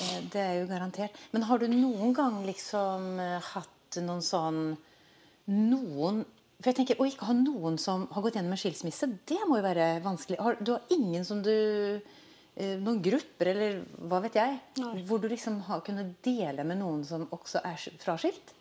[0.00, 1.14] Eh, Det er jo garantert.
[1.34, 4.62] Men har du noen gang liksom eh, hatt noen sånn
[5.48, 6.26] Noen
[6.58, 9.60] For jeg tenker, Å ikke ha noen som har gått gjennom en skilsmisse, det må
[9.60, 10.38] jo være vanskelig.
[10.42, 13.76] Har, du har ingen som du eh, Noen grupper, eller
[14.10, 15.02] hva vet jeg, Nei.
[15.06, 18.54] hvor du liksom har kunnet dele med noen som også er fraskilt?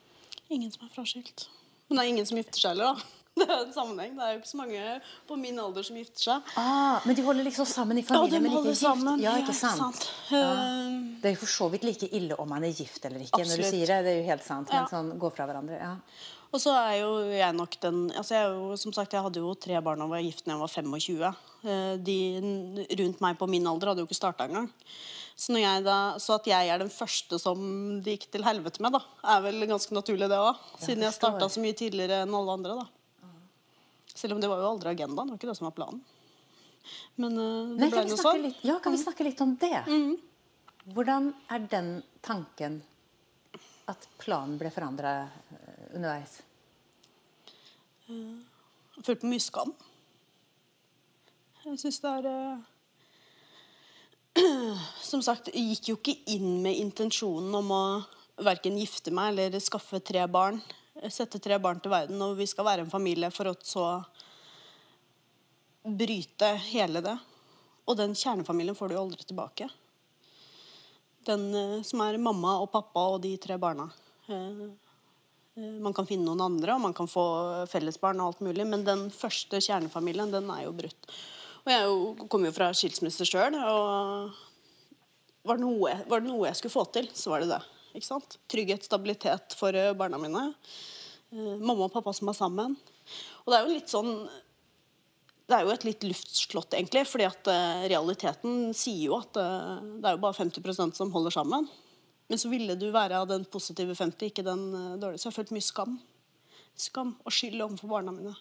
[0.53, 1.47] Ingen som er fraskilt.
[1.89, 3.13] Men det er ingen som gifter seg heller, da.
[3.38, 4.13] Det er en sammenheng.
[4.17, 4.83] Det er jo ikke så mange
[5.29, 6.47] på min alder som gifter seg.
[6.57, 8.79] Ah, men de holder liksom sammen i familien, Ja, men ikke gift?
[8.81, 9.19] sammen.
[9.21, 10.07] Ja, ikke sant?
[10.33, 10.47] Ja.
[11.21, 13.43] Det er jo for så vidt like ille om man er gift eller ikke.
[13.45, 14.88] når du sier det, det er jo helt sant, Men Ja.
[14.89, 15.91] sånn gå fra hverandre, ja.
[16.47, 19.51] Og så er jo jeg nok den altså jeg, jo, som sagt, jeg hadde jo
[19.60, 21.23] tre barn og var gift da jeg var 25.
[21.67, 22.17] Eh, De
[23.01, 24.69] rundt meg på min alder hadde jo ikke starta engang.
[25.38, 25.53] Så,
[25.86, 27.60] da, så at jeg er den første som
[28.01, 29.03] det gikk til helvete med, da,
[29.36, 30.57] er vel ganske naturlig, det òg.
[30.81, 32.77] Siden jeg starta så mye tidligere enn alle andre.
[32.79, 32.88] da.
[34.17, 35.27] Selv om det var jo aldri agendaen.
[35.29, 36.01] Det var ikke det som var planen.
[37.21, 38.47] Men eh, det Nei, ble noe sånn.
[38.65, 39.83] ja, kan vi snakke litt om det?
[40.95, 41.91] Hvordan er den
[42.25, 42.79] tanken
[43.91, 45.12] at planen ble forandra
[45.93, 46.41] underveis?
[48.08, 49.73] Jeg føler på mye skam.
[51.67, 52.60] Jeg syns det er eh,
[55.10, 57.84] Som sagt, jeg gikk jo ikke inn med intensjonen om å
[58.45, 60.62] verken gifte meg eller skaffe tre barn.
[61.13, 63.88] Sette tre barn til verden, og vi skal være en familie for å så
[65.88, 67.17] bryte hele det.
[67.88, 69.69] Og den kjernefamilien får du jo aldri tilbake.
[71.28, 73.89] Den eh, som er mamma og pappa og de tre barna.
[75.58, 77.26] Eh, Man kan finne noen andre, og man kan få
[77.72, 81.10] fellesbarn og alt mulig, men den første kjernefamilien, den er jo brutt.
[81.65, 84.38] Og jeg jo, kommer jo fra skilsmisse sjøl, og
[85.48, 87.62] var, noe, var det noe jeg skulle få til, så var det det.
[87.98, 88.38] Ikke sant?
[88.52, 90.50] Trygghet, stabilitet for eh, barna mine.
[91.34, 92.78] Eh, mamma og pappa som er sammen.
[93.46, 94.13] Og det er jo litt sånn
[95.48, 97.06] det er jo et litt luftslott, egentlig.
[97.08, 97.48] fordi at
[97.88, 101.70] realiteten sier jo at det er jo bare 50% som holder sammen.
[102.27, 105.21] Men så ville du være av den positive 50, ikke den uh, dårlige.
[105.21, 105.97] Så jeg har følt mye skam.
[106.77, 108.35] Skam og skyld overfor barna mine.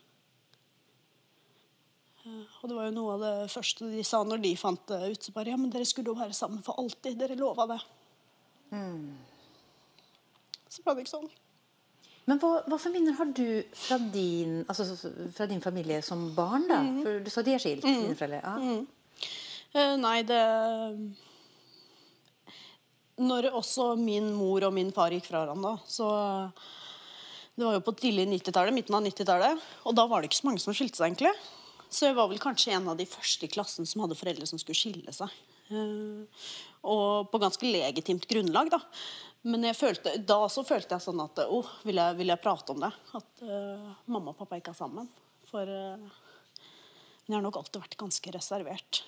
[2.26, 5.22] og det var jo noe av det første de sa når de fant det ut.
[5.22, 7.18] Så bare Ja, men dere skulle jo være sammen for alltid.
[7.18, 7.80] Dere lova det.
[8.74, 9.14] Mm.
[10.68, 11.30] Så ble det ikke sånn.
[12.26, 13.46] Men hva, hva for minner har du
[13.78, 14.96] fra din, altså,
[15.36, 16.66] fra din familie som barn?
[16.66, 16.80] da?
[16.82, 16.98] Mm.
[17.04, 18.18] For Du sa de er skilt, mm.
[18.34, 18.56] Ja.
[18.58, 18.82] Mm.
[19.76, 20.42] Uh, nei, det
[23.16, 26.08] Når også min mor og min far gikk fra hverandre, så
[27.56, 29.60] Det var jo på tidlig 90-tallet, midten av 90-tallet.
[29.88, 31.32] Og da var det ikke så mange som skilte seg, egentlig.
[31.88, 34.60] Så jeg var vel kanskje en av de første i klassen som hadde foreldre som
[34.60, 35.32] skulle skille seg.
[35.70, 36.28] Uh,
[36.84, 38.82] og på ganske legitimt grunnlag, da.
[39.46, 42.92] Men følte, da så følte jeg sånn at oh, vil, vil jeg prate om det?
[43.16, 45.08] At uh, mamma og pappa ikke er sammen.
[45.48, 46.16] For uh,
[47.26, 49.04] jeg har nok alltid vært ganske reservert.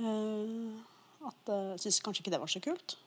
[0.00, 0.80] Uh,
[1.28, 2.98] at jeg uh, syntes kanskje ikke det var så kult.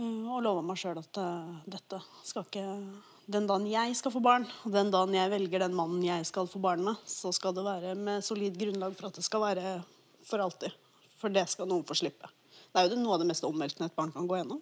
[0.00, 1.18] Og lova meg sjøl at
[1.68, 2.66] dette skal ikke
[3.32, 6.48] Den dagen jeg skal få barn, og den dagen jeg velger den mannen jeg skal
[6.50, 9.74] få barn med, så skal det være med solid grunnlag for at det skal være
[10.26, 10.74] for alltid.
[11.20, 12.30] For det skal noen få slippe.
[12.72, 14.60] Det er jo noe av det mest omveltende et barn kan gå gjennom.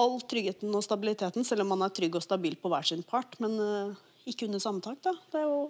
[0.00, 3.36] All tryggheten og stabiliteten, selv om man er trygg og stabil på hver sin part,
[3.42, 4.98] men uh, ikke under samme tak.
[5.04, 5.14] Da.
[5.32, 5.60] Det er jo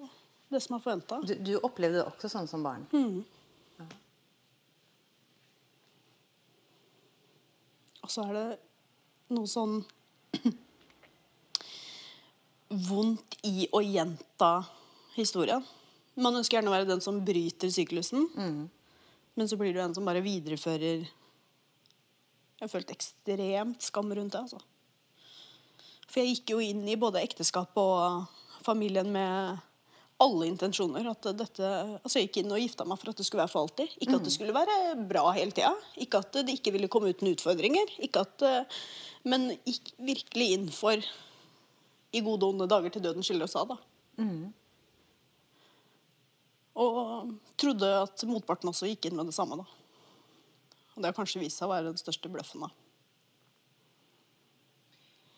[0.50, 1.20] det som er forventa.
[1.26, 2.87] Du, du, opplevde det også sånn som barn?
[2.94, 3.20] Mm.
[8.10, 8.46] Og så er det
[9.36, 9.76] noe sånn
[12.90, 14.48] vondt i å gjenta
[15.14, 15.62] historien.
[16.18, 18.26] Man ønsker gjerne å være den som bryter syklusen.
[18.34, 18.64] Mm.
[19.38, 24.42] Men så blir du en som bare viderefører Jeg har følt ekstremt skam rundt det.
[24.42, 24.58] altså.
[26.10, 28.26] For jeg gikk jo inn i både ekteskap og
[28.66, 29.62] familien med
[30.20, 31.09] alle intensjoner.
[31.11, 31.70] at dette,
[32.04, 33.96] altså Jeg gikk inn og gifta meg for at det skulle være for alltid.
[33.98, 34.37] Ikke at det mm.
[34.37, 35.72] skulle være bra hele tida.
[35.96, 37.96] Ikke at det ikke ville komme uten utfordringer.
[38.04, 38.44] Ikke at,
[39.24, 41.00] men gikk virkelig inn for
[42.11, 43.72] i gode og onde dager til døden skiller oss av.
[43.72, 43.78] da.
[44.20, 44.52] Mm.
[46.80, 49.59] Og trodde at motparten også gikk inn med det samme.
[49.61, 49.66] da.
[50.94, 52.66] Og det har kanskje vist seg å være den største bløffen.
[52.66, 52.70] da.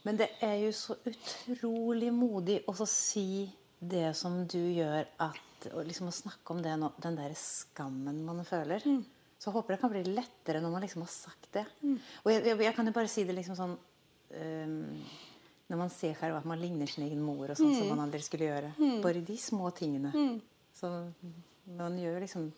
[0.03, 3.47] Men det er jo så utrolig modig å si
[3.83, 8.85] det som du gjør, at, liksom å snakke om det, den der skammen man føler.
[8.87, 9.03] Mm.
[9.43, 11.67] Så håper jeg det kan bli lettere når man liksom har sagt det.
[11.83, 11.99] Mm.
[12.23, 14.77] Og jeg, jeg, jeg, kan jo bare si det liksom sånn um,
[15.73, 17.79] Når man ser selv at man ligner sin egen mor, og sånn mm.
[17.81, 18.75] som man aldri skulle gjøre.
[18.79, 19.01] Mm.
[19.03, 20.13] Bare de små tingene.
[20.15, 20.37] Mm.
[20.79, 20.93] Så
[21.79, 22.53] man gjør liksom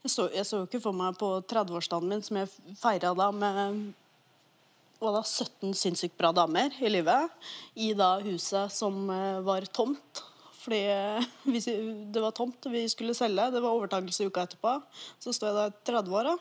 [0.00, 3.90] jeg så, jeg så ikke for meg på 30-årsdagen min, som jeg feira da med
[5.00, 7.32] var da 17 sinnssykt bra damer i livet,
[7.74, 10.22] i da huset som eh, var tomt.
[10.60, 10.80] Fordi
[11.52, 11.60] vi,
[12.12, 13.48] det var tomt, vi skulle selge.
[13.54, 14.76] Det var overtakelse uka etterpå.
[15.18, 16.36] Så står jeg da i 30-åra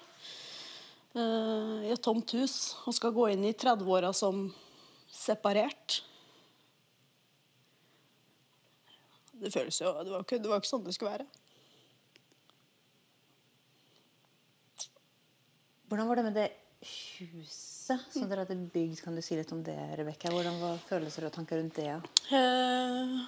[1.16, 4.50] eh, i et tomt hus og skal gå inn i 30-åra som
[5.10, 6.02] separert.
[9.40, 11.30] Det føles jo Det var ikke, ikke sånn det skulle være.
[15.90, 16.50] Hvordan var det med det
[16.84, 17.79] huset
[18.14, 19.04] som dere hadde bygd?
[19.06, 20.34] Kan du si litt om det, Rebekka?
[20.34, 21.96] Hvordan var følelser og tanker rundt det?
[22.30, 23.24] Uh,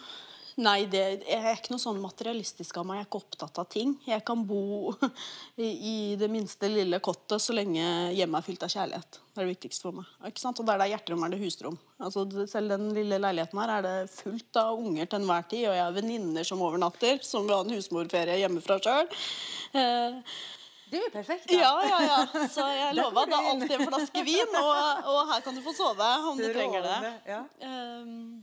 [0.60, 3.00] Nei, det, jeg er ikke noe sånn materialistisk av meg.
[3.00, 3.94] Jeg er ikke opptatt av ting.
[4.04, 4.92] Jeg kan bo
[5.56, 7.84] i, i det minste lille kottet så lenge
[8.18, 9.20] hjemmet er fylt av kjærlighet.
[9.32, 10.12] Det er det viktigste for meg.
[10.28, 10.60] Ikke sant?
[10.60, 11.78] Og der det er hjerterom, er det husrom.
[12.04, 15.68] Altså, selv den lille leiligheten her er det fullt av unger til enhver tid.
[15.70, 19.14] Og jeg har venninner som overnatter, som vil ha en husmorferie hjemmefra sjøl.
[19.80, 20.36] Eh,
[20.92, 21.48] det er perfekt.
[21.48, 21.56] Da.
[21.56, 22.48] Ja, ja, ja.
[22.52, 26.14] Så jeg lova da alltid en flaske vin, og, og, her kan du få sove
[26.32, 27.14] om du trenger det.
[27.32, 27.44] Ja.
[27.64, 28.42] Um,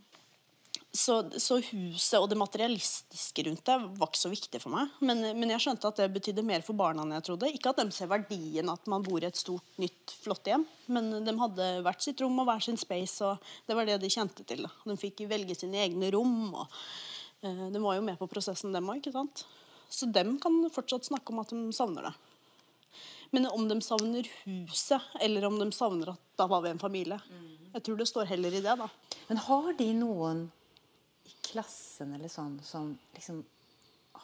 [0.99, 4.95] så, så, huset og det materialistiske rundt det var ikke så viktig for meg.
[5.05, 7.51] Men, men, jeg skjønte at det betydde mer for barna enn jeg trodde.
[7.55, 10.65] Ikke at de ser verdien at man bor i et stort, nytt, flott hjem.
[10.89, 14.11] Men de hadde hvert sitt rom og hver sin space, og det var det de
[14.13, 14.65] kjente til.
[14.65, 14.73] Da.
[14.89, 16.35] De fikk velge sine egne rom.
[16.65, 16.81] og
[17.45, 19.13] uh, De var jo med på prosessen, dem òg.
[19.89, 22.17] Så dem kan fortsatt snakke om at de savner det.
[23.31, 27.19] Men om de savner huset, eller om de savner at da var vi en familie
[27.75, 28.77] Jeg tror det står heller i det.
[28.81, 28.88] da.
[29.29, 30.47] Men har de noen
[31.29, 33.43] i klassen eller sånn som liksom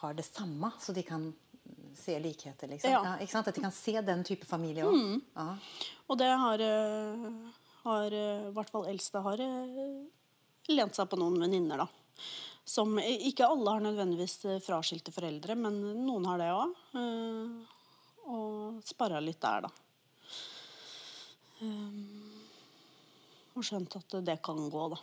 [0.01, 1.29] har det samme, så de kan
[1.95, 2.69] se likheter?
[2.69, 2.91] Liksom.
[2.91, 3.03] Ja.
[3.05, 3.49] Ja, ikke sant?
[3.49, 4.97] At de kan se den type familie òg.
[4.97, 5.21] Mm.
[5.37, 5.47] Ja.
[6.09, 7.29] Og det har, eh,
[7.85, 10.01] har eh, i hvert fall eldste har eh,
[10.73, 11.89] lent seg på noen venninner, da.
[12.65, 16.71] Som ikke alle har nødvendigvis fraskilte foreldre, men noen har det òg.
[18.33, 19.71] Og sparra litt der, da.
[21.61, 22.33] Um,
[23.55, 25.01] og skjønt at det kan gå, da.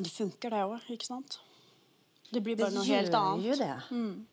[0.00, 1.40] Det funker, det òg, ikke sant?
[2.30, 3.40] Det blir bare det noe helt annet.
[3.42, 3.78] Det gjør jo det.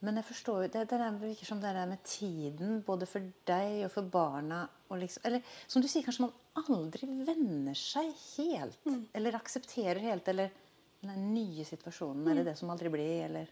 [0.05, 3.87] Men jeg forstår jo det, det virker som det der med tiden, både for deg
[3.87, 6.35] og for barna og liksom, Eller som du sier, kanskje man
[6.77, 8.77] aldri venner seg helt.
[9.17, 10.29] Eller aksepterer helt.
[10.29, 10.53] Eller
[11.01, 13.49] den nye situasjonen, eller det som aldri blir, eller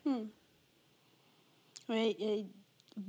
[1.85, 3.05] Og jeg, jeg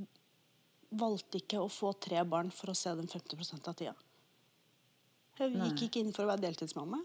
[0.97, 3.95] valgte ikke å få tre barn for å se dem 50% av tida.
[5.37, 6.99] Jeg gikk ikke inn for å være deltidsmamma.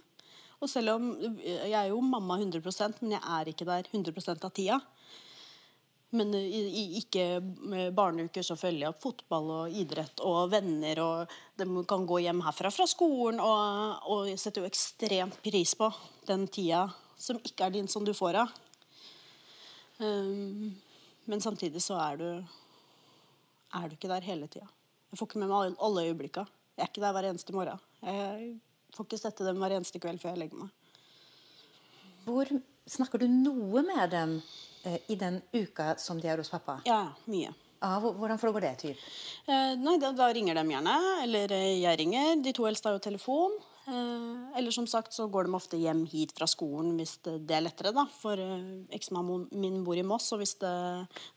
[0.62, 1.08] Og selv om
[1.42, 4.78] jeg er jo mamma 100% men jeg er ikke der 100% av tida.
[6.12, 7.40] Men i, i ikke
[7.96, 11.00] barneuker så følger jeg opp fotball og idrett og venner.
[11.02, 13.40] Og de kan gå hjem herfra fra skolen.
[13.40, 15.88] Og, og jeg setter jo ekstremt pris på
[16.28, 16.84] den tida
[17.22, 18.54] som ikke er din, som du får av.
[20.02, 20.72] Um,
[21.26, 22.28] men samtidig så er du
[23.74, 24.66] er du ikke der hele tida.
[25.12, 26.44] Jeg får ikke med meg alle øyeblikka.
[26.76, 27.80] Jeg er ikke der hver eneste morgen.
[28.02, 28.58] Jeg
[28.96, 30.70] får ikke sette dem hver eneste kveld før jeg legger meg.
[32.26, 32.52] Hvor
[32.92, 34.30] Snakker du noe med dem
[34.84, 36.80] eh, i den uka som de er hos pappa?
[36.84, 37.52] Ja, mye.
[37.82, 38.72] Ja, hvor- hvordan foregår det?
[38.80, 38.96] typ?
[39.46, 40.96] Eh, nei, da, da ringer de gjerne.
[41.22, 42.42] Eller eh, jeg ringer.
[42.42, 43.54] De to eldste har jo telefon.
[43.86, 47.64] Eh, eller som sagt så går de ofte hjem hit fra skolen hvis det, er
[47.64, 48.04] lettere, da.
[48.20, 50.70] For eh, eksmannen min bor i Moss, og hvis det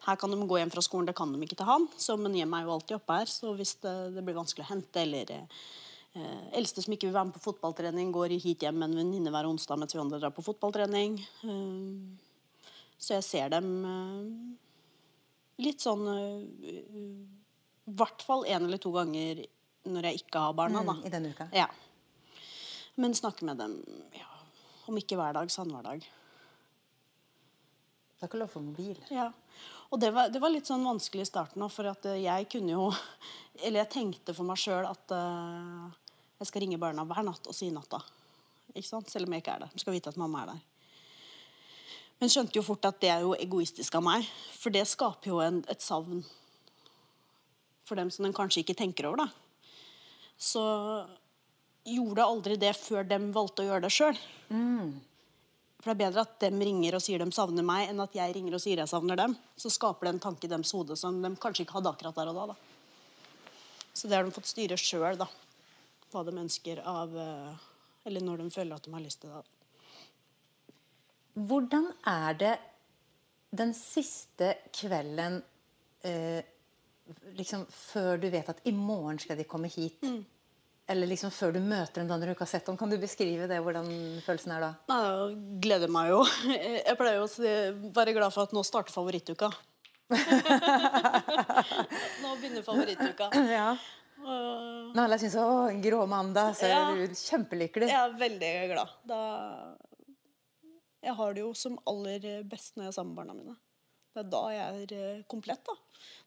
[0.05, 1.87] Her kan de gå hjem fra skolen, det kan de ikke til han.
[1.97, 4.71] Så, men hjemmet er jo alltid oppe her, så hvis det, det blir vanskelig å
[4.75, 8.91] hente, eller eh, Eldste som ikke vil være med på fotballtrening, går hit hjem med
[8.91, 11.17] en venninne hver onsdag mens vi andre drar på fotballtrening.
[11.49, 12.29] Eh,
[13.01, 14.29] så jeg ser dem eh,
[15.65, 16.77] litt sånn eh,
[17.89, 19.43] I hvert fall én eller to ganger
[19.85, 20.95] når jeg ikke har barna, da.
[20.97, 21.49] Mm, I denne uka?
[21.53, 21.67] Ja.
[22.95, 23.79] Men snakke med dem
[24.15, 24.29] ja,
[24.87, 26.05] om ikke hver dag, så annenhver dag.
[28.15, 28.99] Det er ikke lov for mobil?
[29.11, 29.27] Ja.
[29.91, 32.47] Og det var, det var litt sånn vanskelig i starten òg, for at eh, jeg
[32.51, 32.87] kunne jo
[33.65, 35.87] Eller jeg tenkte for meg sjøl at uh,
[36.41, 38.01] jeg skal ringe barna hver natt og si natta.
[38.73, 39.07] Ikke sant?
[39.07, 39.71] Selv om jeg ikke er der.
[39.71, 40.59] De skal vite at mamma er der.
[42.19, 44.27] Men skjønte jo fort at det er jo egoistisk av meg,
[44.59, 46.19] for det skaper jo en, et savn
[47.87, 49.23] for dem som den kanskje ikke tenker over.
[49.23, 49.27] da.
[50.35, 50.63] Så
[51.85, 54.17] gjorde aldri det før de valgte å gjøre det sjøl.
[55.79, 58.33] For det er bedre at de ringer og sier de savner meg, enn at jeg
[58.33, 59.35] ringer og sier jeg savner dem.
[59.53, 62.31] Så skaper det en tanke i deres hode som de kanskje ikke hadde akkurat der
[62.31, 62.45] og da.
[62.53, 62.55] da.
[63.93, 65.29] Så det har de fått styre sjøl, da.
[66.09, 67.63] Hva de ønsker av eh,
[68.05, 69.43] Eller når de føler at de har lyst til det.
[71.35, 72.53] Hvordan er det
[73.55, 75.41] den siste kvelden
[76.07, 76.41] eh,
[77.37, 80.01] liksom før du vet at i morgen skal de komme hit?
[80.87, 82.77] Eller liksom før du møter dem da når du ikke har sett dem?
[82.77, 83.87] Kan du beskrive det, hvordan
[84.25, 84.71] følelsen er da?
[84.91, 86.19] Nei, Jeg gleder meg jo.
[86.53, 87.29] Jeg pleier jo å
[87.95, 89.49] være glad for at nå starter favorittuka.
[92.21, 93.29] nå begynner favorittuka.
[93.49, 93.71] Ja.
[94.25, 96.91] Uh, Når alle syns 'å, en grå mandag', så Ja.
[96.91, 97.87] er du kjempelykkelig.
[97.89, 98.89] jeg er veldig glad.
[99.05, 99.75] Da
[101.03, 103.55] Jeg har det jo som aller best når jeg er sammen med barna mine.
[104.15, 105.63] Det er da jeg er eh, komplett.
[105.65, 105.73] da.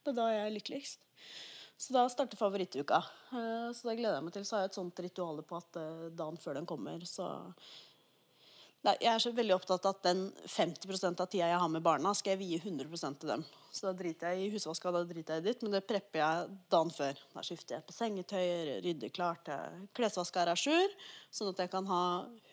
[0.05, 0.99] Det er da jeg er lykkeligst.
[1.79, 3.03] Så da starter favorittuka.
[3.33, 4.45] Eh, Så det gleder jeg meg til.
[4.45, 7.29] Så har jeg et sånt ritual på at eh, dagen før den kommer, så
[8.87, 11.83] Nei, Jeg er så veldig opptatt av at den 50% av tida jeg har med
[11.83, 13.43] barna, skal jeg vie 100% til dem.
[13.75, 16.53] Så da driter jeg i husvaska, da driter jeg i ditt, men det prepper jeg
[16.71, 17.19] dagen før.
[17.35, 18.45] Da skifter jeg på sengetøy,
[18.87, 19.51] rydder klart,
[19.99, 20.95] klesvasker er à jour,
[21.35, 22.05] sånn at jeg kan ha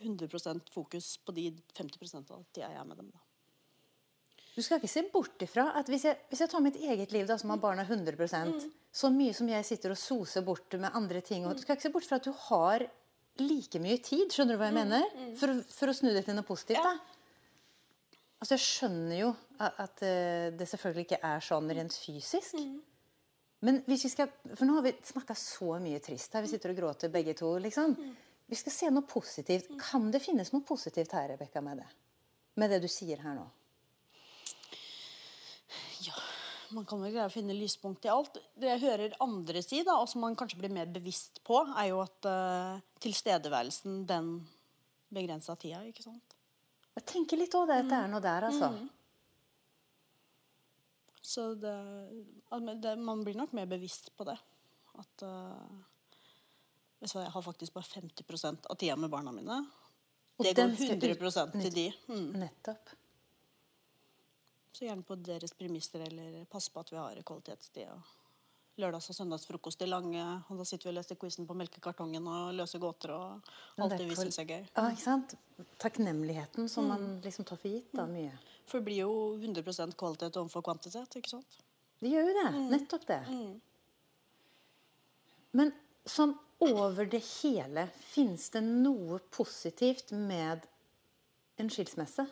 [0.01, 3.13] 100% fokus på de 50% av tida jeg er med dem.
[3.13, 3.24] da.
[4.55, 7.25] Du skal ikke se bort ifra at hvis jeg, hvis jeg tar mitt eget liv,
[7.27, 8.61] da, som har barna 100%
[8.95, 11.89] så mye som jeg sitter og soser bort med andre ting og Du skal ikke
[11.89, 12.85] se bort fra at du har
[13.43, 14.31] like mye tid.
[14.31, 15.09] Skjønner du hva jeg mener?
[15.35, 16.79] For, for å snu det til noe positivt.
[16.79, 16.93] da.
[18.39, 22.55] Altså, Jeg skjønner jo at, at eh, det selvfølgelig ikke er sånn rent fysisk.
[23.65, 26.45] Men hvis vi skal, For nå har vi snakka så mye trist her.
[26.47, 27.51] Vi sitter og gråter begge to.
[27.59, 27.97] liksom.
[28.47, 29.67] Vi skal se noe positivt.
[29.81, 31.87] Kan det finnes noe positivt her, Rebekka, med det?
[32.61, 33.45] Med det du sier her nå?
[36.05, 36.13] Ja,
[36.73, 38.39] man kan vel greie å finne lyspunkt i alt.
[38.57, 41.91] Det jeg hører andre si, da, og som man kanskje blir mer bevisst på, er
[41.91, 44.31] jo at uh, tilstedeværelsen, den
[45.13, 46.35] begrensa tida, ikke sant.
[46.95, 48.71] Jeg tenker litt òg det at det er noe der, altså.
[51.25, 51.73] Så det,
[52.83, 54.37] det, man blir nok mer bevisst på det.
[54.95, 55.79] At uh,
[57.03, 59.63] jeg har faktisk bare 50% av tida med barna mine.
[60.39, 61.89] Det går den skal 100 til de.
[62.11, 62.29] Mm.
[62.43, 62.95] Nettopp.
[64.75, 67.87] Så gjerne på deres premisser, eller passe på at vi har kvalitetstid.
[67.87, 68.01] og
[68.75, 72.49] Lørdags- og søndagsfrokost i lange, og da sitter vi og leser quizen på melkekartongen og
[72.57, 74.65] løser gåter og alt det vi syns er gøy.
[74.75, 75.37] Ja, ikke sant?
[75.79, 77.87] Takknemligheten som man liksom tar for gitt.
[77.95, 78.35] da, mye.
[78.67, 81.57] For det blir jo 100% kvalitet overfor kvantitet, ikke sant?
[82.03, 82.53] Det gjør jo det.
[82.75, 83.21] Nettopp det.
[85.55, 85.71] Men
[86.03, 90.67] sånn over det hele, fins det noe positivt med
[91.63, 92.27] en skilsmisse?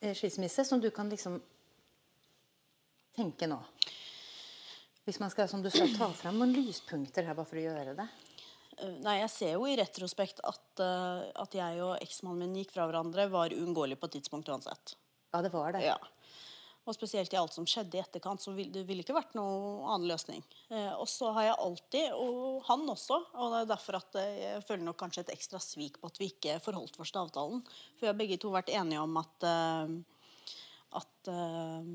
[0.00, 1.38] Eh, skilsmisse som du kan liksom
[3.16, 3.58] tenke nå?
[5.06, 7.94] Hvis man skal som du skal ta fram noen lyspunkter her bare for å gjøre
[7.98, 8.08] det.
[8.76, 12.74] Eh, Nei, jeg ser jo i retrospekt at, eh, at jeg og eksmannen min gikk
[12.74, 14.96] fra hverandre, var uunngåelig på et tidspunkt uansett.
[15.32, 15.84] Ja, det var det.
[15.86, 15.98] Ja.
[16.86, 19.82] Og spesielt i alt som skjedde i etterkant, så vil, det ville ikke vært noen
[19.90, 20.42] annen løsning.
[20.70, 24.36] Eh, og så har jeg alltid, og han også, og det er derfor at eh,
[24.44, 27.64] jeg føler nok kanskje et ekstra svik på at vi ikke forholdt oss til avtalen.
[27.96, 29.96] For vi har begge to vært enige om at, eh,
[31.00, 31.90] at eh,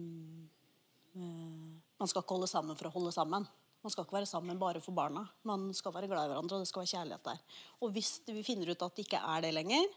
[1.15, 3.47] man skal ikke holde sammen for å holde sammen.
[3.81, 5.23] Man skal ikke være sammen bare for barna.
[5.43, 7.39] Man skal være glad i hverandre, og det skal være kjærlighet der.
[7.81, 9.87] Og hvis vi finner ut at det ikke er det lenger,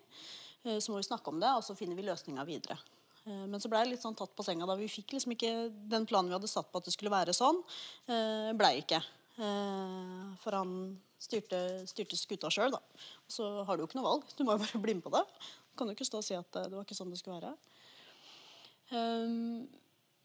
[0.65, 2.79] eh, så må vi snakke om det, og så finner vi løsninga videre.
[3.27, 5.53] Eh, Men så ble jeg litt sånn tatt på senga da vi fikk liksom ikke
[5.93, 7.61] den planen vi hadde satt på at det skulle være sånn.
[8.09, 9.03] eh, Blei ikke.
[9.37, 10.75] Eh, For han
[11.21, 12.81] styrte, styrte skuta sjøl, da.
[13.29, 14.25] Så har du jo ikke noe valg.
[14.37, 15.25] Du må jo bare bli med på det.
[15.71, 17.41] Du kan jo ikke stå og si at eh, det var ikke sånn det skulle
[17.41, 17.55] være.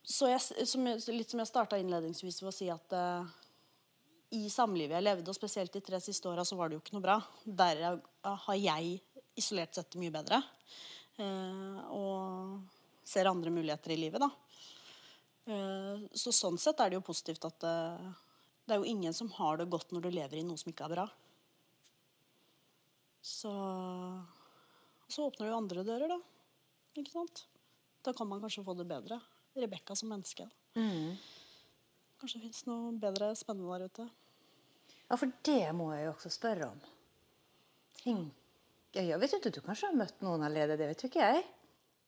[0.03, 3.27] Så jeg, som, litt som jeg starta innledningsvis ved å si at uh,
[4.33, 6.95] i samlivet jeg levde, og spesielt de tre siste åra, så var det jo ikke
[6.97, 7.17] noe bra.
[7.45, 8.95] Der jeg- har jeg
[9.39, 10.41] isolert sett det mye bedre.
[11.19, 14.29] Uh, og ser andre muligheter i livet, da.
[15.49, 18.09] Uh, så sånn sett er det jo positivt at eh,
[18.69, 20.85] det er jo ingen som har det godt når du lever i noe som ikke
[20.85, 21.05] er bra.
[23.25, 23.49] Så
[25.09, 26.19] så åpner jo andre dører, da.
[27.01, 27.47] Ikke sant?
[28.05, 29.17] Da kan man kanskje få det bedre.
[29.57, 30.45] Rebekka som menneske.
[32.19, 34.07] Kanskje det fins noe bedre spennende der ute.
[35.09, 36.81] Ja, for det må jeg jo også spørre om.
[38.93, 40.77] Ja, jeg vet ikke, Du kanskje har møtt noen allerede?
[40.79, 41.43] Det vet jo ikke jeg.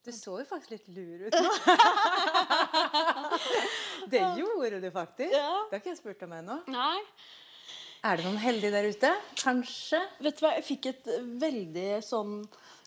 [0.02, 1.50] Du så jo faktisk litt lur ut nå.
[4.14, 5.30] det gjorde du faktisk.
[5.36, 5.52] Ja.
[5.70, 6.56] Det har ikke jeg spurt om ennå.
[8.02, 9.12] Er det noen heldige der ute?
[9.38, 10.00] Kanskje?
[10.26, 11.12] Vet du hva, jeg fikk et
[11.44, 12.40] veldig sånn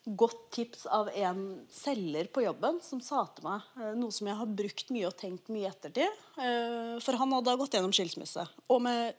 [0.04, 4.36] godt tips av en selger på jobben som sa til meg eh, noe som jeg
[4.36, 6.22] har brukt mye og tenkt mye ettertid.
[6.36, 9.16] Eh, For han hadde gått gjennom skilsmisse, og med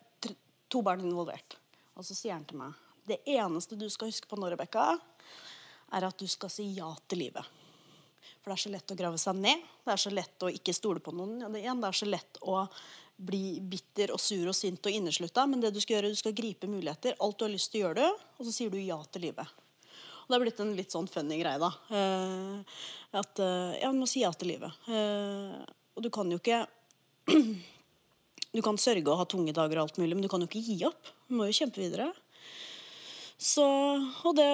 [0.69, 1.57] to barn involvert.
[1.95, 2.75] Og så sier han til meg
[3.05, 4.95] det eneste du skal huske på nå, Rebekka,
[5.93, 7.45] er at du skal si ja til livet.
[8.41, 9.61] For det er så lett å grave seg ned.
[9.85, 11.37] Det er så lett å ikke stole på noen.
[11.57, 12.63] Igjen, det er så lett å
[13.15, 15.45] bli bitter og sur og sint og inneslutta.
[15.49, 17.17] Men det du skal gjøre, du skal gripe muligheter.
[17.21, 18.05] Alt du har lyst til, gjør du.
[18.39, 19.53] Og så sier du ja til livet.
[20.25, 21.69] Og det har blitt en litt sånn funny greie, da.
[21.93, 22.81] Eh,
[23.21, 24.73] at eh, ja, du må si ja til livet.
[24.89, 25.59] Eh,
[25.95, 26.65] og du kan jo ikke
[28.55, 30.63] Du kan sørge og ha tunge dager og alt mulig, men du kan jo ikke
[30.63, 31.09] gi opp.
[31.27, 32.07] Du må jo kjempe videre.
[33.35, 33.65] Så,
[34.23, 34.47] og det,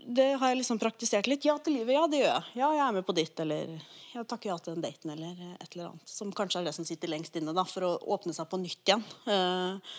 [0.00, 1.44] det har jeg liksom praktisert litt.
[1.44, 2.46] Ja til livet, ja det gjør jeg.
[2.56, 3.74] Ja, jeg er med på ditt, eller
[4.14, 6.08] jeg takker ja til den daten, eller et eller annet.
[6.08, 8.80] Som kanskje er det som sitter lengst inne, da, for å åpne seg på nytt
[8.88, 9.04] igjen.
[9.28, 9.98] Eh,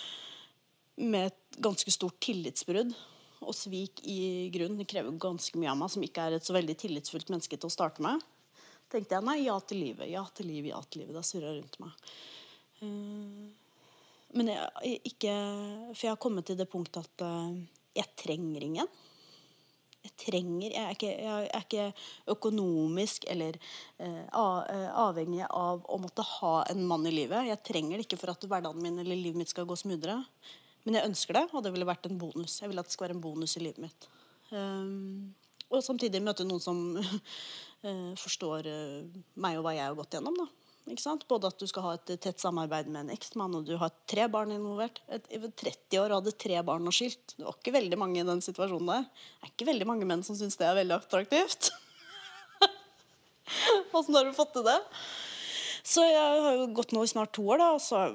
[1.06, 2.96] med et ganske stort tillitsbrudd.
[3.46, 6.56] Og svik i grunn Det krever ganske mye av meg, som ikke er et så
[6.56, 8.24] veldig tillitsfullt menneske til å starte med.
[8.92, 11.16] tenkte jeg nei, ja til livet, ja til livet, ja til livet.
[11.18, 12.10] Det surra rundt meg.
[12.82, 13.46] Eh,
[14.36, 15.34] men jeg, ikke
[15.94, 17.58] For jeg har kommet til det punktet at eh,
[17.96, 18.90] jeg trenger ingen.
[20.06, 21.86] Jeg trenger Jeg er ikke, jeg er ikke
[22.36, 23.58] økonomisk eller
[23.98, 27.48] eh, eh, avhengig av å måtte ha en mann i livet.
[27.50, 30.20] Jeg trenger det ikke for at hverdagen min eller livet mitt skal gå smoothere.
[30.86, 32.60] Men jeg ønsker det, og det ville vært en bonus.
[32.62, 34.08] Jeg vil at det skal være en bonus i livet mitt.
[34.52, 35.34] Um,
[35.74, 40.38] og samtidig møte noen som uh, forstår uh, meg og hva jeg har gått gjennom.
[40.38, 40.48] da.
[40.86, 41.26] Ikke sant?
[41.26, 44.28] Både at du skal ha et tett samarbeid med en eksmann, og du har tre
[44.30, 45.02] barn involvert.
[45.10, 47.34] Et, jeg var 30 år og hadde tre barn og skilt.
[47.34, 49.08] Det var ikke veldig mange i den situasjonen der.
[49.10, 51.72] Det er ikke veldig mange menn som syns det er veldig attraktivt.
[53.98, 54.78] Åssen har du fått til det?
[55.86, 58.08] Så jeg har jo gått nå i snart to år, da, og så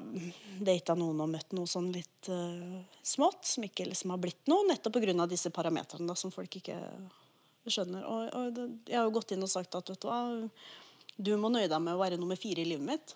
[0.59, 4.65] data noen og møtt noe sånn litt uh, smått, som ikke liksom har blitt noe,
[4.67, 5.27] nettopp pga.
[5.31, 6.75] disse parametrene da, som folk ikke
[7.71, 8.03] skjønner.
[8.03, 10.19] Og, og det, jeg har jo gått inn og sagt at vet du hva,
[11.15, 13.15] du må nøye deg med å være nummer fire i livet mitt.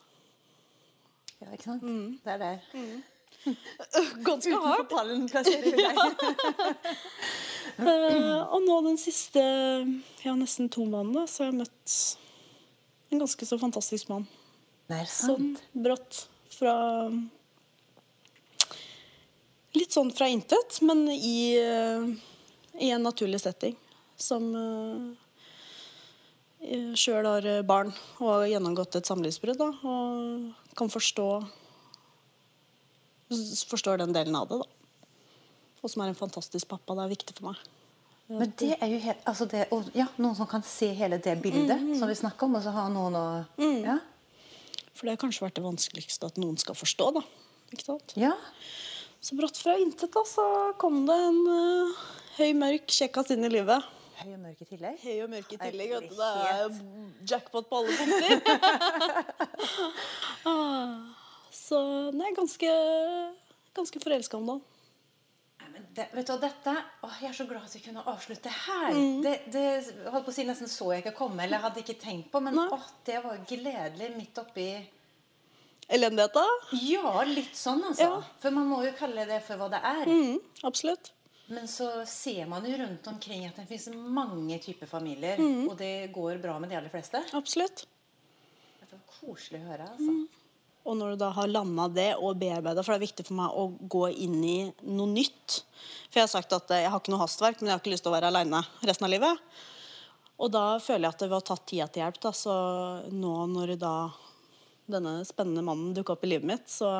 [1.41, 1.83] Ja, ikke sant?
[2.23, 2.57] Det er der.
[4.23, 4.87] Ganske hardt.
[4.87, 5.99] Utenfor pallen plasserer du deg.
[7.83, 9.43] uh, og nå den siste
[10.23, 11.99] ja, nesten to månedene så har jeg møtt
[13.11, 14.23] en ganske så fantastisk mann.
[15.09, 16.75] Sånn brått fra
[19.75, 22.05] Litt sånn fra intet, men i, eh,
[22.79, 23.73] i en naturlig setting.
[24.15, 25.09] Som uh,
[26.95, 29.59] sjøl har barn og har gjennomgått et samlivsbrudd.
[29.59, 31.27] Og kan forstå
[33.67, 35.09] Forstår den delen av det, da.
[35.81, 36.93] Og som er en fantastisk pappa.
[36.93, 37.63] Det er viktig for meg.
[38.27, 41.35] Men det er jo helt, altså det, og, ja, noen som kan se hele det
[41.43, 43.25] bildet som vi snakker om, og så ha noen å
[43.83, 43.99] ja.
[44.95, 47.23] For det har kanskje vært det vanskeligste at noen skal forstå, da.
[47.75, 48.15] Ikke sant?
[48.19, 48.31] Ja.
[49.19, 50.45] Så brått fra intet da, så
[50.79, 52.03] kom det en uh,
[52.37, 53.91] høy, mørk kjekkas inn i livet.
[54.15, 54.99] Høy og mørk i tillegg.
[55.01, 55.91] Høy og mørk i tillegg.
[55.95, 56.15] Vet du.
[56.15, 56.77] Det er
[57.33, 58.35] jackpot på alle punkter.
[60.45, 61.01] Ah,
[61.49, 61.79] så
[62.13, 62.69] nei, ganske,
[63.73, 64.74] ganske forelska om dagen.
[65.95, 66.71] Det, vet du, dette,
[67.07, 68.91] åh, Jeg er så glad at vi kunne avslutte her.
[68.91, 69.21] Mm.
[69.23, 69.65] Det, det
[70.11, 72.41] holdt på å si nesten så jeg ikke komme, eller hadde ikke tenkt på.
[72.43, 74.69] Men å, det var gledelig midt oppi
[75.85, 76.41] Elendigheta?
[76.81, 78.07] Ja, litt sånn, altså.
[78.07, 78.37] Ja.
[78.41, 80.09] For man må jo kalle det for hva det er.
[80.09, 81.11] Mm, absolutt.
[81.53, 85.37] Men så ser man jo rundt omkring at det finnes mange typer familier.
[85.37, 85.67] Mm.
[85.69, 87.21] Og det går bra med de aller fleste.
[87.37, 87.85] Absolutt.
[88.81, 89.91] Det var koselig å høre.
[89.93, 90.15] altså.
[90.85, 93.55] Og når du da har landa det og bearbeida, for det er viktig for meg
[93.57, 95.63] å gå inn i noe nytt.
[96.11, 98.05] For jeg har sagt at jeg har ikke noe hastverk, men jeg har ikke lyst
[98.05, 99.41] til å være aleine resten av livet.
[100.35, 102.21] Og da føler jeg at det var tatt tida til hjelp.
[102.21, 102.31] Da.
[102.37, 102.53] Så
[103.15, 103.95] nå når da
[104.91, 106.91] denne spennende mannen dukka opp i livet mitt, så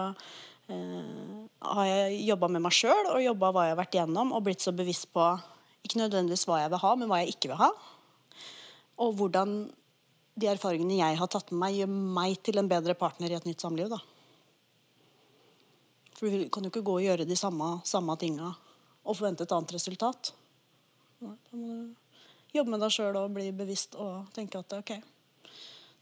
[0.72, 4.48] eh, har jeg jobba med meg sjøl og jobba hva jeg har vært igjennom, og
[4.48, 5.28] blitt så bevisst på
[5.86, 7.72] ikke nødvendigvis hva jeg vil ha, men hva jeg ikke vil ha.
[9.06, 9.60] Og hvordan
[10.36, 13.46] de erfaringene jeg har tatt med meg, gjør meg til en bedre partner i et
[13.48, 13.88] nytt samliv.
[13.94, 14.00] Da.
[16.16, 18.50] For du kan jo ikke gå og gjøre de samme, samme tinga
[19.06, 20.32] og forvente et annet resultat.
[21.24, 24.94] Nei, Da må du jobbe med deg sjøl og bli bevisst og tenke at ok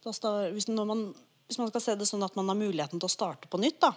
[0.04, 1.14] da sta- hvis, man,
[1.48, 3.78] hvis man skal se det sånn at man har muligheten til å starte på nytt,
[3.80, 3.94] da,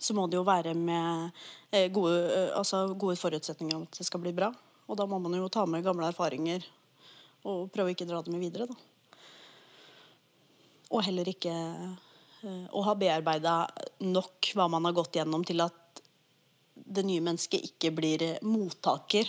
[0.00, 1.28] så må det jo være med
[1.76, 4.48] eh, gode, eh, altså gode forutsetninger om at det skal bli bra.
[4.88, 6.64] Og da må man jo ta med gamle erfaringer
[7.44, 8.64] og prøve å ikke dra dem videre.
[8.70, 8.78] Da.
[10.94, 13.60] Og heller ikke eh, å ha bearbeida
[14.04, 16.02] nok hva man har gått gjennom til at
[16.78, 19.28] det nye mennesket ikke blir eh, mottaker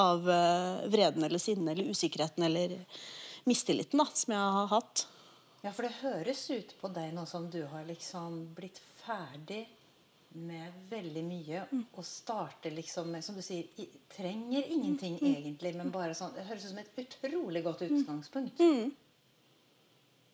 [0.00, 2.78] av eh, vreden eller sinnet eller usikkerheten eller
[3.44, 5.06] mistilliten da, som jeg har hatt.
[5.64, 9.64] Ja, for det høres ut på deg nå som du har liksom blitt ferdig
[10.36, 11.62] med veldig mye
[11.96, 16.44] og starter liksom med, som du sier, i, trenger ingenting egentlig, men bare sånn Det
[16.44, 18.60] høres ut som et utrolig godt utgangspunkt.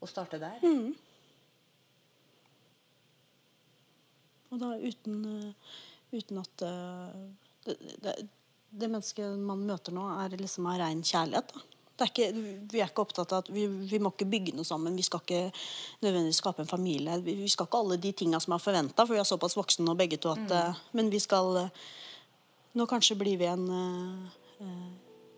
[0.03, 0.63] Å starte der.
[4.53, 5.77] Og da uten, eh,
[6.13, 7.21] uten at eh,
[7.65, 8.17] det, det,
[8.73, 11.55] det mennesket man møter nå, er liksom av rein kjærlighet.
[11.55, 11.69] Da.
[11.93, 12.43] Det er ikke,
[12.73, 14.97] vi er ikke opptatt av at vi, vi må ikke bygge noe sammen.
[14.99, 15.43] Vi skal ikke
[16.03, 17.19] nødvendigvis skape en familie.
[17.23, 19.87] Vi, vi skal ikke alle de tinga som er forventa, for vi er såpass voksne
[19.87, 20.81] nå begge to at mm.
[20.99, 21.85] Men vi skal eh,
[22.73, 24.29] Nå kanskje blir vi en uh,
[24.65, 24.93] eh,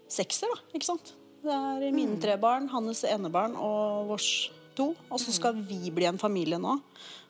[0.06, 0.60] sekser, da.
[0.78, 1.08] Ikke sant?
[1.44, 4.28] Det er mine tre barn, hans enebarn og vårs
[4.76, 4.94] to.
[5.12, 6.78] Og så skal vi bli en familie nå.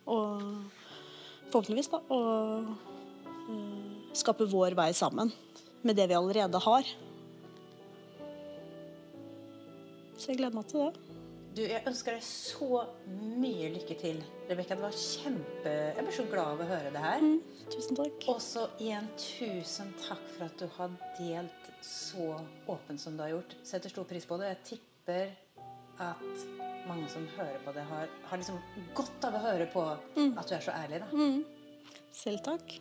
[0.06, 0.44] Og
[1.50, 1.98] forhåpentligvis, da.
[2.14, 2.68] Og
[3.50, 5.32] eh, skape vår vei sammen
[5.82, 6.94] med det vi allerede har.
[10.14, 11.10] Så jeg gleder meg til det.
[11.54, 12.80] Du, jeg ønsker deg så
[13.38, 14.74] mye lykke til, Rebekka.
[14.74, 17.28] Det var kjempe Jeg ble så glad av å høre det her.
[17.70, 18.26] Tusen takk.
[18.30, 23.34] Og så igjen tusen takk for at du har delt så åpent som du har
[23.36, 23.56] gjort.
[23.62, 24.54] Setter stor pris på det.
[24.54, 25.34] Jeg tipper
[26.04, 26.46] at
[26.88, 28.58] mange som hører på det, har, har liksom
[28.96, 31.04] godt av å høre på at du er så ærlig.
[31.04, 31.30] da.
[32.14, 32.76] Selv takk.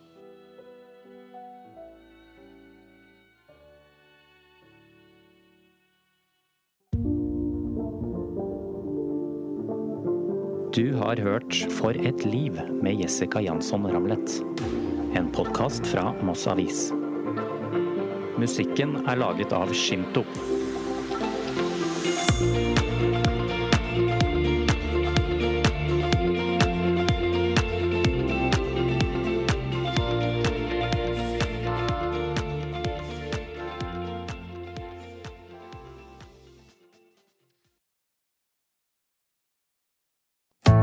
[10.73, 14.39] Du har hørt For et liv med Jessica Jansson Ramlet.
[15.13, 16.87] En podkast fra Moss Avis.
[18.43, 20.25] Musikken er laget av Shinto.